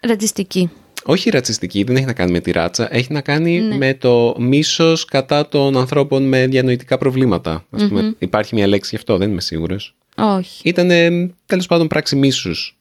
ρατσιστική. 0.00 0.70
Όχι 1.04 1.30
ρατσιστική, 1.30 1.84
δεν 1.84 1.96
έχει 1.96 2.04
να 2.04 2.12
κάνει 2.12 2.32
με 2.32 2.40
τη 2.40 2.50
ράτσα. 2.50 2.94
Έχει 2.94 3.12
να 3.12 3.20
κάνει 3.20 3.60
ναι. 3.60 3.76
με 3.76 3.94
το 3.94 4.34
μίσος 4.38 5.04
κατά 5.04 5.48
των 5.48 5.76
ανθρώπων 5.76 6.22
με 6.22 6.46
διανοητικά 6.46 6.98
προβλήματα. 6.98 7.66
Ας 7.70 7.88
πουμε 7.88 8.14
υπάρχει 8.18 8.54
μια 8.54 8.66
λέξη 8.66 8.90
γι' 8.90 8.96
αυτό, 8.96 9.16
δεν 9.16 9.30
είμαι 9.30 9.40
σίγουρος. 9.40 9.94
Όχι. 10.16 10.68
Ήταν 10.68 10.88
τέλος 11.46 11.66
πάντων 11.66 11.88
πράξη 11.88 12.16
μίσους. 12.16 12.76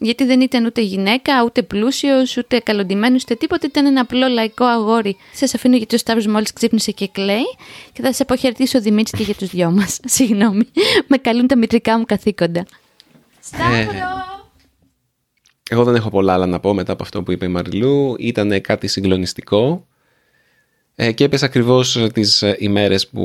Γιατί 0.00 0.24
δεν 0.24 0.40
ήταν 0.40 0.64
ούτε 0.64 0.80
γυναίκα, 0.80 1.44
ούτε 1.44 1.62
πλούσιος, 1.62 2.36
ούτε 2.36 2.58
καλοντημένος, 2.58 3.22
ούτε 3.22 3.34
τίποτα. 3.34 3.66
Ήταν 3.66 3.86
ένα 3.86 4.00
απλό 4.00 4.28
λαϊκό 4.28 4.64
αγόρι. 4.64 5.16
Σας 5.32 5.54
αφήνω 5.54 5.76
γιατί 5.76 5.94
ο 5.94 5.98
Σταύρος 5.98 6.26
μόλις 6.26 6.52
ξύπνησε 6.52 6.90
και 6.90 7.08
κλαίει 7.08 7.56
και 7.92 8.02
θα 8.02 8.12
σα 8.12 8.22
αποχαιρετήσω 8.22 8.80
Δημήτρη 8.80 9.16
και 9.16 9.22
για 9.22 9.34
τους 9.34 9.48
δυο 9.48 9.70
μας. 9.70 10.00
Συγγνώμη. 10.16 10.68
Με 11.06 11.16
καλούν 11.16 11.46
τα 11.46 11.56
μητρικά 11.56 11.98
μου 11.98 12.04
καθήκοντα. 12.04 12.66
Σταύρο! 13.40 14.24
Εγώ 15.70 15.84
δεν 15.84 15.94
έχω 15.94 16.10
πολλά 16.10 16.32
άλλα 16.32 16.46
να 16.46 16.60
πω 16.60 16.74
μετά 16.74 16.92
από 16.92 17.02
αυτό 17.02 17.22
που 17.22 17.32
είπε 17.32 17.44
η 17.44 17.48
Μαριλού. 17.48 18.14
Ήταν 18.18 18.60
κάτι 18.60 18.86
συγκλονιστικό. 18.86 19.86
Ε, 20.94 21.12
και 21.12 21.24
έπεσε 21.24 21.44
ακριβώς 21.44 22.08
τις 22.12 22.42
ε, 22.42 22.56
ημέρες 22.58 23.08
που 23.08 23.22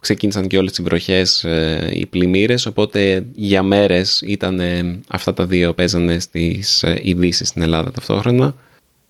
ξεκίνησαν 0.00 0.46
και 0.46 0.58
όλες 0.58 0.72
τις 0.72 0.84
βροχές, 0.84 1.44
ε, 1.44 1.90
οι 1.92 2.06
πλημμύρες, 2.06 2.66
οπότε 2.66 3.26
για 3.34 3.62
μέρες 3.62 4.20
ήταν 4.26 4.60
αυτά 5.08 5.34
τα 5.34 5.46
δύο 5.46 5.74
παίζανε 5.74 6.18
στις 6.18 6.84
ειδήσεις 7.02 7.48
στην 7.48 7.62
Ελλάδα 7.62 7.90
ταυτόχρονα. 7.90 8.54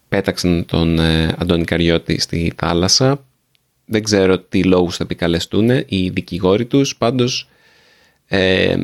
Πέταξαν 0.08 0.64
τον 0.66 1.00
Αντώνη 1.38 1.64
Καριώτη 1.64 2.20
στη 2.20 2.52
θάλασσα. 2.56 3.24
Δεν 3.84 4.02
ξέρω 4.02 4.38
τι 4.38 4.64
λόγους 4.64 4.96
θα 4.96 5.04
επικαλεστούν 5.04 5.70
οι 5.86 6.08
δικηγόροι 6.08 6.64
τους, 6.66 6.96
πάντως 6.96 7.48
ε, 8.30 8.76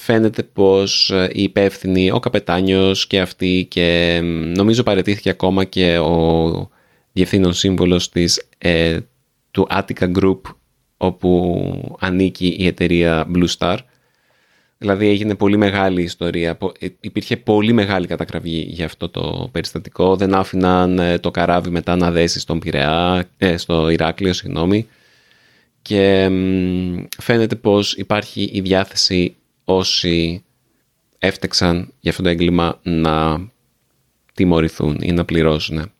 φαίνεται 0.00 0.42
πως 0.42 1.10
ε, 1.10 1.30
οι 1.32 1.42
υπεύθυνοι, 1.42 2.10
ο 2.10 2.18
καπετάνιος 2.18 3.06
και 3.06 3.20
αυτοί 3.20 3.66
και 3.70 4.20
νομίζω 4.56 4.82
παρετήθηκε 4.82 5.30
ακόμα 5.30 5.64
και 5.64 5.98
ο 5.98 6.70
διευθύνων 7.12 7.52
σύμβολος 7.52 8.08
της, 8.08 8.48
ε, 8.58 8.98
του 9.50 9.66
Attica 9.70 10.12
Group 10.18 10.40
όπου 11.06 11.96
ανήκει 12.00 12.56
η 12.58 12.66
εταιρεία 12.66 13.26
Blue 13.34 13.46
Star. 13.58 13.76
Δηλαδή 14.78 15.08
έγινε 15.08 15.34
πολύ 15.34 15.56
μεγάλη 15.56 16.02
ιστορία, 16.02 16.58
ε, 16.78 16.86
υπήρχε 17.00 17.36
πολύ 17.36 17.72
μεγάλη 17.72 18.06
κατακραυγή 18.06 18.66
για 18.68 18.84
αυτό 18.84 19.08
το 19.08 19.48
περιστατικό. 19.52 20.16
Δεν 20.16 20.34
άφηναν 20.34 21.00
το 21.20 21.30
καράβι 21.30 21.70
μετά 21.70 21.96
να 21.96 22.10
δέσει 22.10 22.40
στον 22.40 22.58
Πειραιά, 22.58 23.28
στο 23.56 23.88
Ηράκλειο, 23.88 24.32
συγγνώμη 24.32 24.86
και 25.84 26.30
φαίνεται 27.18 27.56
πως 27.56 27.94
υπάρχει 27.94 28.50
η 28.52 28.60
διάθεση 28.60 29.36
όσοι 29.64 30.44
έφτεξαν 31.18 31.92
για 32.00 32.10
αυτό 32.10 32.22
το 32.22 32.28
έγκλημα 32.28 32.78
να 32.82 33.40
τιμωρηθούν 34.34 34.98
ή 35.00 35.12
να 35.12 35.24
πληρώσουν. 35.24 35.92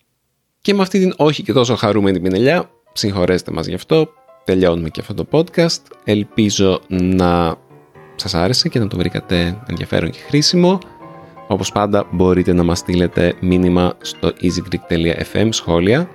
Και 0.61 0.75
με 0.75 0.83
αυτή 0.83 0.99
την 0.99 1.15
όχι 1.17 1.43
και 1.43 1.53
τόσο 1.53 1.75
χαρούμενη 1.75 2.21
πινελιά, 2.21 2.71
συγχωρέστε 2.93 3.53
μας 3.53 3.67
γι' 3.67 3.75
αυτό, 3.75 4.13
τελειώνουμε 4.45 4.89
και 4.89 5.01
αυτό 5.01 5.15
το 5.15 5.27
podcast. 5.31 5.83
Ελπίζω 6.05 6.81
να 6.89 7.57
σας 8.15 8.35
άρεσε 8.35 8.69
και 8.69 8.79
να 8.79 8.87
το 8.87 8.97
βρήκατε 8.97 9.63
ενδιαφέρον 9.67 10.11
και 10.11 10.19
χρήσιμο. 10.27 10.79
Όπως 11.49 11.73
πάντα 11.73 12.07
μπορείτε 12.11 12.53
να 12.53 12.63
μας 12.63 12.79
στείλετε 12.79 13.35
μήνυμα 13.41 13.95
στο 14.01 14.33
easygreek.fm 14.41 15.49
σχόλια 15.51 16.09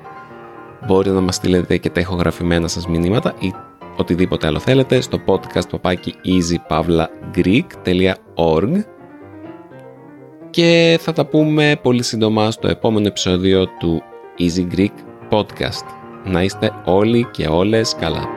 Μπορείτε 0.86 1.16
να 1.16 1.22
μας 1.22 1.36
στείλετε 1.36 1.78
και 1.78 1.90
τα 1.90 2.00
ηχογραφημένα 2.00 2.68
σας 2.68 2.88
μηνύματα 2.88 3.34
ή 3.40 3.54
οτιδήποτε 3.98 4.48
άλλο 4.48 4.60
θέλετε 4.60 5.02
στο 5.02 5.20
podcast 5.26 5.70
παπάκι 5.70 6.16
easypavlagreek.org 6.26 8.84
και 10.50 11.00
θα 11.02 11.14
τα 11.14 11.26
πούμε 11.26 11.80
πολύ 11.82 12.04
σύντομα 12.04 12.52
στο 12.52 12.68
επόμενο 12.68 13.08
επεισόδιο 13.08 13.68
του 13.68 14.04
Easy 14.40 14.68
Greek 14.76 14.94
Podcast. 15.30 15.99
Να 16.26 16.44
είστε 16.44 16.72
όλοι 16.86 17.28
και 17.32 17.48
όλες 17.48 17.96
καλά. 18.00 18.28